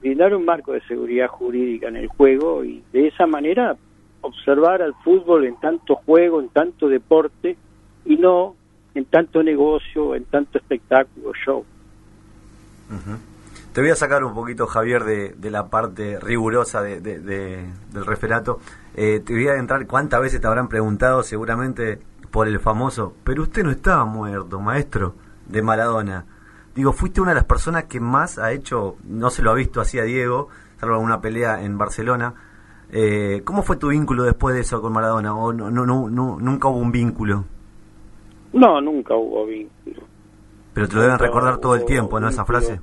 brindar 0.00 0.34
un 0.34 0.44
marco 0.44 0.72
de 0.72 0.80
seguridad 0.82 1.28
jurídica 1.28 1.88
en 1.88 1.96
el 1.96 2.08
juego 2.08 2.64
y 2.64 2.82
de 2.92 3.08
esa 3.08 3.26
manera 3.26 3.76
observar 4.20 4.82
al 4.82 4.94
fútbol 5.04 5.44
en 5.44 5.56
tanto 5.60 5.96
juego, 5.96 6.40
en 6.40 6.48
tanto 6.48 6.88
deporte 6.88 7.56
y 8.04 8.16
no 8.16 8.56
en 8.94 9.04
tanto 9.04 9.42
negocio, 9.42 10.14
en 10.14 10.24
tanto 10.24 10.58
espectáculo, 10.58 11.32
show. 11.44 11.64
te 13.72 13.80
voy 13.80 13.90
a 13.90 13.94
sacar 13.94 14.24
un 14.24 14.34
poquito, 14.34 14.66
Javier, 14.66 15.04
de, 15.04 15.34
de 15.36 15.50
la 15.50 15.68
parte 15.68 16.18
rigurosa 16.18 16.82
de, 16.82 17.00
del 17.00 18.06
referato. 18.06 18.58
Eh, 18.96 19.20
te 19.24 19.34
voy 19.34 19.48
a 19.48 19.56
entrar, 19.56 19.86
¿cuántas 19.86 20.20
veces 20.20 20.40
te 20.40 20.46
habrán 20.46 20.68
preguntado 20.68 21.22
seguramente 21.22 21.98
por 22.30 22.48
el 22.48 22.60
famoso, 22.60 23.14
pero 23.24 23.42
usted 23.42 23.62
no 23.62 23.70
estaba 23.70 24.04
muerto, 24.04 24.60
maestro, 24.60 25.14
de 25.48 25.62
Maradona? 25.62 26.26
Digo, 26.74 26.92
fuiste 26.92 27.20
una 27.20 27.32
de 27.32 27.36
las 27.36 27.44
personas 27.44 27.84
que 27.84 27.98
más 27.98 28.38
ha 28.38 28.52
hecho, 28.52 28.96
no 29.04 29.30
se 29.30 29.42
lo 29.42 29.50
ha 29.50 29.54
visto 29.54 29.80
así 29.80 29.98
a 29.98 30.04
Diego, 30.04 30.48
salvo 30.76 30.94
alguna 30.94 31.20
pelea 31.20 31.62
en 31.64 31.76
Barcelona. 31.76 32.34
Eh, 32.90 33.42
¿Cómo 33.44 33.62
fue 33.62 33.76
tu 33.76 33.88
vínculo 33.88 34.22
después 34.22 34.54
de 34.54 34.60
eso 34.60 34.80
con 34.80 34.92
Maradona? 34.92 35.34
¿O 35.34 35.52
no, 35.52 35.70
no, 35.70 35.84
no, 35.84 36.38
nunca 36.38 36.68
hubo 36.68 36.78
un 36.78 36.92
vínculo? 36.92 37.44
No, 38.52 38.80
nunca 38.80 39.14
hubo 39.14 39.44
vínculo. 39.44 40.02
Pero 40.72 40.88
te 40.88 40.94
lo 40.94 41.02
deben 41.02 41.18
recordar 41.18 41.58
todo 41.58 41.74
el 41.74 41.84
tiempo, 41.84 42.20
¿no? 42.20 42.28
Esa 42.28 42.44
frase. 42.44 42.80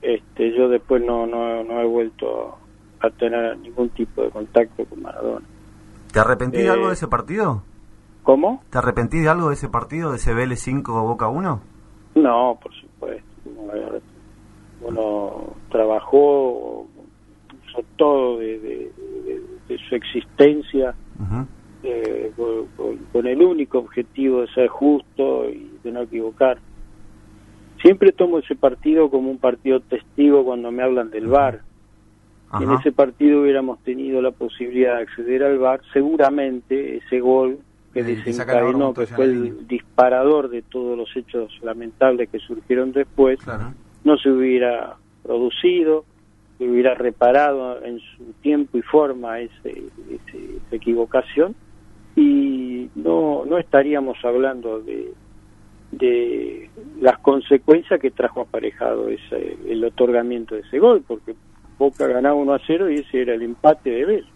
Este, 0.00 0.56
yo 0.56 0.68
después 0.68 1.02
no, 1.04 1.26
no, 1.26 1.62
no 1.62 1.80
he 1.80 1.86
vuelto 1.86 2.56
a 3.00 3.10
tener 3.10 3.58
ningún 3.58 3.90
tipo 3.90 4.22
de 4.22 4.30
contacto 4.30 4.84
con 4.86 5.02
Maradona. 5.02 5.46
¿Te 6.12 6.18
arrepentís 6.18 6.62
de 6.62 6.70
algo 6.70 6.86
de 6.86 6.92
eh, 6.92 6.94
ese 6.94 7.08
partido? 7.08 7.62
¿Cómo? 8.22 8.62
¿Te 8.70 8.78
arrepentís 8.78 9.22
de 9.22 9.28
algo 9.28 9.48
de 9.48 9.54
ese 9.54 9.68
partido, 9.68 10.10
de 10.10 10.16
ese 10.16 10.34
Vélez 10.34 10.60
5 10.60 11.02
Boca 11.02 11.28
1? 11.28 11.71
No, 12.14 12.58
por 12.62 12.72
supuesto. 12.74 13.26
Uno 14.82 15.54
trabajó 15.70 16.86
todo 17.96 18.38
de, 18.38 18.90
su 19.88 19.94
existencia 19.94 20.94
eh, 21.82 22.32
con, 22.36 23.26
el 23.26 23.42
único 23.42 23.78
objetivo 23.78 24.42
de 24.42 24.48
ser 24.48 24.68
justo 24.68 25.48
y 25.48 25.78
de 25.82 25.92
no 25.92 26.02
equivocar. 26.02 26.58
Siempre 27.80 28.12
tomo 28.12 28.38
ese 28.38 28.54
partido 28.54 29.10
como 29.10 29.30
un 29.30 29.38
partido 29.38 29.80
testigo 29.80 30.44
cuando 30.44 30.70
me 30.70 30.82
hablan 30.82 31.10
del 31.10 31.26
VAR. 31.26 31.62
Si 32.58 32.64
en 32.64 32.72
ese 32.72 32.92
partido 32.92 33.40
hubiéramos 33.40 33.78
tenido 33.80 34.20
la 34.20 34.30
posibilidad 34.30 34.96
de 34.96 35.02
acceder 35.02 35.42
al 35.42 35.58
VAR, 35.58 35.80
seguramente 35.92 36.98
ese 36.98 37.18
gol 37.20 37.58
que 37.92 38.02
desencadenó, 38.02 38.94
que 38.94 39.06
fue 39.06 39.26
el 39.26 39.66
disparador 39.66 40.48
de 40.48 40.62
todos 40.62 40.96
los 40.96 41.14
hechos 41.16 41.52
lamentables 41.62 42.28
que 42.30 42.38
surgieron 42.38 42.92
después, 42.92 43.38
no 44.04 44.16
se 44.16 44.30
hubiera 44.30 44.96
producido, 45.22 46.04
se 46.58 46.68
hubiera 46.68 46.94
reparado 46.94 47.82
en 47.84 48.00
su 48.00 48.24
tiempo 48.40 48.78
y 48.78 48.82
forma 48.82 49.40
ese, 49.40 49.84
esa 50.10 50.76
equivocación 50.76 51.54
y 52.16 52.90
no, 52.94 53.44
no 53.46 53.58
estaríamos 53.58 54.18
hablando 54.24 54.80
de, 54.80 55.12
de 55.92 56.70
las 57.00 57.18
consecuencias 57.18 58.00
que 58.00 58.10
trajo 58.10 58.42
aparejado 58.42 59.08
ese, 59.08 59.56
el 59.68 59.84
otorgamiento 59.84 60.54
de 60.54 60.62
ese 60.62 60.78
gol, 60.78 61.04
porque 61.06 61.34
Boca 61.78 62.06
ganaba 62.06 62.34
1 62.34 62.54
a 62.54 62.60
0 62.66 62.90
y 62.90 62.94
ese 62.96 63.22
era 63.22 63.34
el 63.34 63.42
empate 63.42 63.90
de 63.90 64.04
Vélez. 64.04 64.26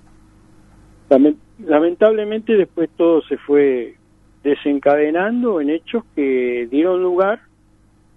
Lamentablemente 1.59 2.55
después 2.55 2.91
todo 2.97 3.23
se 3.23 3.39
fue 3.39 3.97
desencadenando 4.43 5.61
en 5.61 5.71
hechos 5.71 6.05
que 6.15 6.69
dieron 6.71 7.03
lugar 7.03 7.41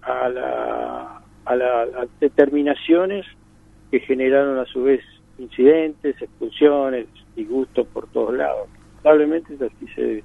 a, 0.01 0.29
la, 0.29 1.21
a 1.45 1.55
las 1.55 2.07
determinaciones 2.19 3.25
que 3.91 3.99
generaron 4.01 4.59
a 4.59 4.65
su 4.65 4.83
vez 4.83 5.01
incidentes, 5.37 6.21
expulsiones, 6.21 7.07
disgustos 7.35 7.87
por 7.87 8.07
todos 8.07 8.35
lados. 8.35 8.67
Lamentablemente 9.03 9.55
así 9.65 9.87
se, 9.95 10.23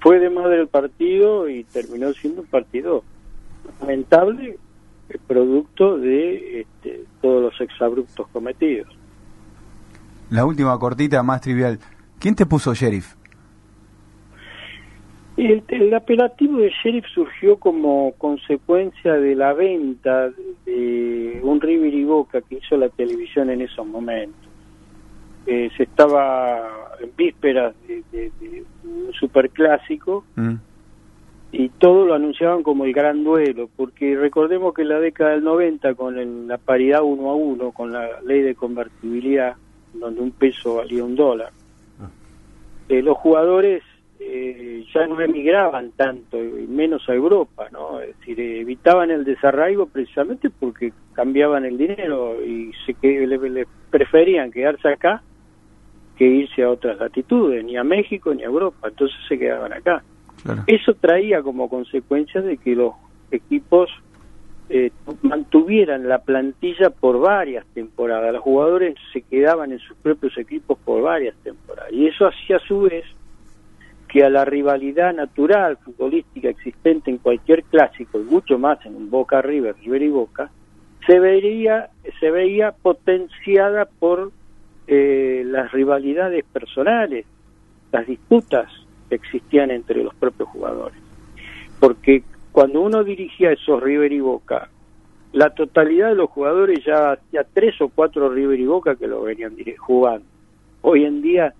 fue 0.00 0.20
de 0.20 0.30
madre 0.30 0.60
el 0.60 0.68
partido 0.68 1.48
y 1.48 1.64
terminó 1.64 2.12
siendo 2.12 2.42
un 2.42 2.46
partido 2.46 3.02
lamentable, 3.80 4.58
producto 5.26 5.98
de 5.98 6.60
este, 6.60 7.04
todos 7.20 7.42
los 7.42 7.60
exabruptos 7.60 8.26
cometidos. 8.28 8.88
La 10.30 10.44
última 10.44 10.78
cortita, 10.78 11.22
más 11.22 11.40
trivial. 11.40 11.78
¿Quién 12.18 12.34
te 12.34 12.46
puso 12.46 12.74
sheriff? 12.74 13.14
El, 15.36 15.94
apelativo 15.94 16.58
de 16.58 16.72
sheriff 16.82 17.06
surgió 17.14 17.58
como 17.58 18.12
consecuencia 18.18 19.12
de 19.14 19.36
la 19.36 19.52
venta 19.52 20.30
de 20.66 21.40
un 21.44 21.60
River 21.60 21.94
y 21.94 22.04
Boca 22.04 22.40
que 22.40 22.56
hizo 22.56 22.76
la 22.76 22.88
televisión 22.88 23.48
en 23.50 23.62
esos 23.62 23.86
momentos. 23.86 24.48
Eh, 25.46 25.70
se 25.76 25.84
estaba 25.84 26.96
en 27.00 27.10
vísperas 27.16 27.72
de, 27.86 28.64
un 28.82 29.12
superclásico 29.12 30.24
mm. 30.34 30.54
y 31.52 31.68
todo 31.68 32.06
lo 32.06 32.14
anunciaban 32.14 32.64
como 32.64 32.84
el 32.84 32.92
gran 32.92 33.22
duelo, 33.22 33.70
porque 33.76 34.16
recordemos 34.16 34.74
que 34.74 34.82
en 34.82 34.88
la 34.88 34.98
década 34.98 35.30
del 35.30 35.44
90, 35.44 35.94
con 35.94 36.48
la 36.48 36.58
paridad 36.58 37.02
uno 37.04 37.30
a 37.30 37.36
uno, 37.36 37.70
con 37.70 37.92
la 37.92 38.20
ley 38.22 38.42
de 38.42 38.56
convertibilidad, 38.56 39.54
donde 39.94 40.20
un 40.20 40.32
peso 40.32 40.76
valía 40.76 41.04
un 41.04 41.14
dólar. 41.14 41.52
Eh, 42.88 43.02
los 43.02 43.16
jugadores 43.18 43.82
eh, 44.20 44.84
ya 44.92 45.06
no 45.06 45.20
emigraban 45.20 45.92
tanto, 45.92 46.42
y 46.42 46.66
menos 46.66 47.08
a 47.08 47.14
Europa, 47.14 47.68
¿no? 47.70 48.00
Es 48.00 48.18
decir, 48.18 48.40
evitaban 48.40 49.10
el 49.10 49.24
desarraigo 49.24 49.86
precisamente 49.86 50.50
porque 50.50 50.92
cambiaban 51.12 51.64
el 51.64 51.78
dinero 51.78 52.44
y 52.44 52.72
se 52.84 52.94
que 52.94 53.26
le, 53.26 53.66
preferían 53.90 54.50
quedarse 54.50 54.88
acá 54.88 55.22
que 56.16 56.24
irse 56.24 56.64
a 56.64 56.70
otras 56.70 56.98
latitudes, 56.98 57.64
ni 57.64 57.76
a 57.76 57.84
México 57.84 58.34
ni 58.34 58.42
a 58.42 58.46
Europa, 58.46 58.88
entonces 58.88 59.16
se 59.28 59.38
quedaban 59.38 59.72
acá. 59.72 60.02
Eso 60.66 60.94
traía 60.94 61.42
como 61.42 61.68
consecuencia 61.68 62.40
de 62.40 62.56
que 62.56 62.74
los 62.74 62.94
equipos 63.30 63.90
eh, 64.70 64.90
mantuvieran 65.22 66.08
la 66.08 66.18
plantilla 66.18 66.90
por 66.90 67.20
varias 67.20 67.64
temporadas, 67.74 68.32
los 68.32 68.42
jugadores 68.42 68.96
se 69.12 69.22
quedaban 69.22 69.72
en 69.72 69.78
sus 69.78 69.96
propios 69.96 70.36
equipos 70.36 70.78
por 70.84 71.02
varias 71.02 71.34
temporadas, 71.42 71.92
y 71.92 72.06
eso 72.06 72.26
hacía 72.26 72.56
a 72.56 72.60
su 72.60 72.82
vez 72.82 73.04
que 74.08 74.24
a 74.24 74.30
la 74.30 74.44
rivalidad 74.44 75.14
natural 75.14 75.76
futbolística 75.78 76.48
existente 76.48 77.10
en 77.10 77.18
cualquier 77.18 77.62
clásico 77.64 78.20
y 78.20 78.24
mucho 78.24 78.58
más 78.58 78.84
en 78.86 78.96
un 78.96 79.10
Boca 79.10 79.42
River, 79.42 79.76
River 79.82 80.02
y 80.02 80.08
Boca, 80.08 80.50
se 81.06 81.18
vería 81.18 81.90
se 82.20 82.30
veía 82.30 82.72
potenciada 82.72 83.86
por 83.86 84.32
eh, 84.86 85.42
las 85.46 85.70
rivalidades 85.72 86.44
personales, 86.44 87.26
las 87.92 88.06
disputas 88.06 88.70
que 89.08 89.14
existían 89.14 89.70
entre 89.70 90.02
los 90.02 90.14
propios 90.14 90.48
jugadores. 90.48 90.98
Porque 91.78 92.22
cuando 92.58 92.80
uno 92.80 93.04
dirigía 93.04 93.52
esos 93.52 93.80
River 93.80 94.12
y 94.12 94.18
Boca, 94.18 94.68
la 95.32 95.50
totalidad 95.50 96.08
de 96.08 96.16
los 96.16 96.28
jugadores 96.28 96.84
ya 96.84 97.12
hacía 97.12 97.46
tres 97.54 97.80
o 97.80 97.88
cuatro 97.88 98.28
River 98.28 98.58
y 98.58 98.66
Boca 98.66 98.96
que 98.96 99.06
lo 99.06 99.22
venían 99.22 99.54
jugando. 99.76 100.26
Hoy 100.82 101.04
en 101.04 101.22
día 101.22 101.54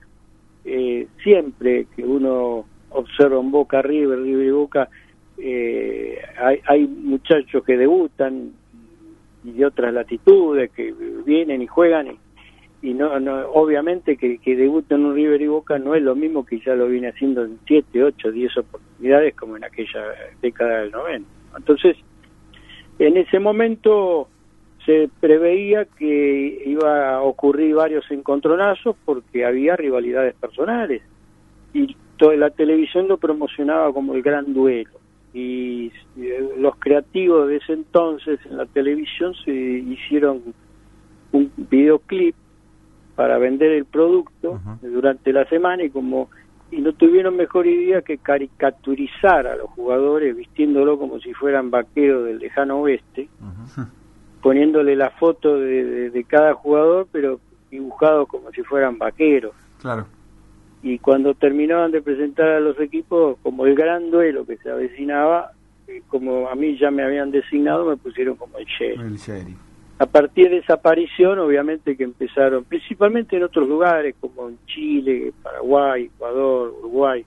eh, 0.64 1.06
siempre 1.22 1.86
que 1.94 2.02
uno 2.02 2.64
observa 2.90 3.38
un 3.38 3.52
Boca 3.52 3.80
River, 3.80 4.20
River 4.20 4.46
y 4.46 4.50
Boca, 4.50 4.88
eh, 5.36 6.18
hay, 6.36 6.58
hay 6.66 6.88
muchachos 6.88 7.62
que 7.62 7.76
debutan 7.76 8.50
y 9.44 9.52
de 9.52 9.66
otras 9.66 9.94
latitudes 9.94 10.72
que 10.72 10.92
vienen 11.24 11.62
y 11.62 11.68
juegan 11.68 12.08
y, 12.08 12.18
no, 12.82 13.18
no 13.18 13.50
obviamente 13.50 14.16
que, 14.16 14.38
que 14.38 14.56
debutan 14.56 15.04
un 15.04 15.14
River 15.14 15.42
y 15.42 15.46
Boca 15.48 15.78
no 15.78 15.94
es 15.94 16.02
lo 16.02 16.14
mismo 16.14 16.46
que 16.46 16.60
ya 16.60 16.74
lo 16.74 16.86
viene 16.86 17.08
haciendo 17.08 17.44
en 17.44 17.58
7, 17.66 18.04
8, 18.04 18.30
10 18.30 18.56
oportunidades 18.58 19.34
como 19.34 19.56
en 19.56 19.64
aquella 19.64 20.04
década 20.40 20.80
del 20.80 20.92
90. 20.92 21.28
Entonces, 21.56 21.96
en 22.98 23.16
ese 23.16 23.40
momento 23.40 24.28
se 24.86 25.10
preveía 25.20 25.84
que 25.84 26.62
iba 26.66 27.14
a 27.14 27.22
ocurrir 27.22 27.74
varios 27.74 28.08
encontronazos 28.10 28.96
porque 29.04 29.44
había 29.44 29.76
rivalidades 29.76 30.34
personales 30.34 31.02
y 31.74 31.96
toda 32.16 32.36
la 32.36 32.50
televisión 32.50 33.08
lo 33.08 33.18
promocionaba 33.18 33.92
como 33.92 34.14
el 34.14 34.22
gran 34.22 34.54
duelo 34.54 34.92
y 35.34 35.92
eh, 36.16 36.48
los 36.58 36.76
creativos 36.76 37.48
de 37.48 37.56
ese 37.56 37.74
entonces 37.74 38.40
en 38.46 38.56
la 38.56 38.66
televisión 38.66 39.34
se 39.44 39.52
hicieron 39.52 40.42
un 41.32 41.52
videoclip 41.56 42.34
para 43.18 43.36
vender 43.36 43.72
el 43.72 43.84
producto 43.84 44.60
durante 44.80 45.32
la 45.32 45.44
semana 45.46 45.82
y 45.82 45.90
como 45.90 46.30
y 46.70 46.80
no 46.80 46.92
tuvieron 46.92 47.34
mejor 47.34 47.66
idea 47.66 48.00
que 48.02 48.18
caricaturizar 48.18 49.48
a 49.48 49.56
los 49.56 49.68
jugadores 49.70 50.36
vistiéndolo 50.36 51.00
como 51.00 51.18
si 51.18 51.34
fueran 51.34 51.68
vaqueros 51.68 52.26
del 52.26 52.38
lejano 52.38 52.78
oeste 52.78 53.28
poniéndole 54.40 54.94
la 54.94 55.10
foto 55.10 55.58
de, 55.58 56.24
cada 56.28 56.54
jugador, 56.54 57.08
pero 57.10 57.40
dibujado 57.72 58.26
como 58.26 58.52
si 58.52 58.62
fueran 58.62 58.96
vaqueros. 58.96 59.52
Claro. 59.80 60.06
Y 60.80 61.00
cuando 61.00 61.34
terminaban 61.34 61.90
de 61.90 62.00
presentar 62.00 62.46
a 62.50 62.60
los 62.60 62.78
equipos, 62.78 63.36
como 63.42 63.66
el 63.66 63.74
gran 63.74 64.12
duelo 64.12 64.46
que 64.46 64.56
se 64.58 64.70
avecinaba, 64.70 65.50
eh, 65.88 66.02
como 66.06 66.48
a 66.48 66.54
mí 66.54 66.78
ya 66.78 66.92
me 66.92 67.02
habían 67.02 67.32
designado, 67.32 67.84
me 67.84 67.96
pusieron 67.96 68.36
como 68.36 68.58
el 68.58 68.66
sheriff. 68.66 69.58
A 70.00 70.06
partir 70.06 70.48
de 70.50 70.58
esa 70.58 70.74
aparición, 70.74 71.40
obviamente 71.40 71.96
que 71.96 72.04
empezaron, 72.04 72.64
principalmente 72.64 73.36
en 73.36 73.42
otros 73.42 73.68
lugares, 73.68 74.14
como 74.20 74.48
en 74.48 74.58
Chile, 74.66 75.32
Paraguay, 75.42 76.04
Ecuador, 76.04 76.72
Uruguay. 76.78 77.24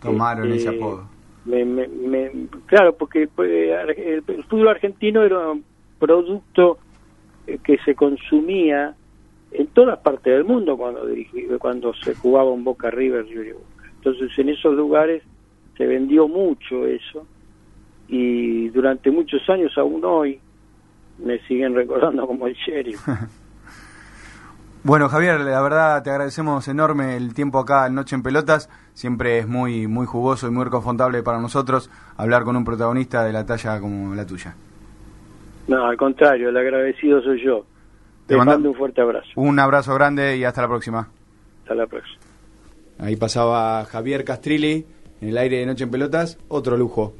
Tomaron 0.00 0.50
ese 0.52 0.68
este, 0.70 0.76
apodo. 0.76 1.06
Me, 1.44 1.64
me, 1.64 2.30
claro, 2.64 2.94
porque 2.96 3.28
pues, 3.28 3.50
el, 3.96 4.22
fútbol 4.48 4.68
argentino 4.68 5.22
era 5.22 5.52
producto 5.98 6.78
eh, 7.46 7.58
que 7.62 7.76
se 7.84 7.94
consumía 7.94 8.94
en 9.52 9.66
todas 9.68 9.98
partes 9.98 10.32
del 10.32 10.44
mundo 10.44 10.76
cuando 10.76 11.02
cuando 11.58 11.92
se 11.94 12.14
jugaba 12.14 12.50
un 12.50 12.64
Boca 12.64 12.90
River 12.90 13.26
y 13.26 13.52
Boca. 13.52 13.90
Entonces 13.96 14.30
en 14.38 14.48
esos 14.48 14.74
lugares 14.74 15.22
se 15.76 15.86
vendió 15.86 16.28
mucho 16.28 16.86
eso 16.86 17.26
y 18.08 18.68
durante 18.70 19.10
muchos 19.10 19.46
años 19.48 19.76
aún 19.76 20.04
hoy 20.04 20.40
me 21.22 21.38
siguen 21.40 21.74
recordando 21.74 22.26
como 22.26 22.46
el 22.46 22.54
sheriff. 22.54 23.06
bueno 24.84 25.08
Javier, 25.08 25.40
la 25.40 25.60
verdad 25.60 26.02
te 26.02 26.10
agradecemos 26.10 26.66
enorme 26.68 27.16
el 27.16 27.34
tiempo 27.34 27.58
acá 27.58 27.86
en 27.86 27.94
Noche 27.94 28.16
en 28.16 28.22
Pelotas, 28.22 28.68
siempre 28.94 29.38
es 29.38 29.48
muy 29.48 29.86
muy 29.86 30.06
jugoso 30.06 30.48
y 30.48 30.50
muy 30.50 30.64
reconfortable 30.64 31.22
para 31.22 31.40
nosotros 31.40 31.90
hablar 32.16 32.44
con 32.44 32.56
un 32.56 32.64
protagonista 32.64 33.24
de 33.24 33.32
la 33.32 33.44
talla 33.46 33.80
como 33.80 34.14
la 34.14 34.26
tuya. 34.26 34.54
No, 35.68 35.86
al 35.86 35.96
contrario, 35.96 36.48
el 36.48 36.56
agradecido 36.56 37.22
soy 37.22 37.44
yo. 37.44 37.64
Te, 38.26 38.36
mando 38.36 38.68
un 38.68 38.74
fuerte 38.74 39.00
abrazo. 39.00 39.28
Un 39.36 39.58
abrazo 39.58 39.94
grande 39.94 40.36
y 40.36 40.44
hasta 40.44 40.62
la 40.62 40.68
próxima. 40.68 41.08
Hasta 41.62 41.74
la 41.74 41.86
próxima. 41.86 42.18
Ahí 42.98 43.16
pasaba 43.16 43.84
Javier 43.84 44.24
Castrilli 44.24 44.86
en 45.20 45.28
el 45.28 45.38
aire 45.38 45.58
de 45.58 45.66
Noche 45.66 45.84
en 45.84 45.90
Pelotas, 45.90 46.38
otro 46.48 46.76
lujo. 46.76 47.14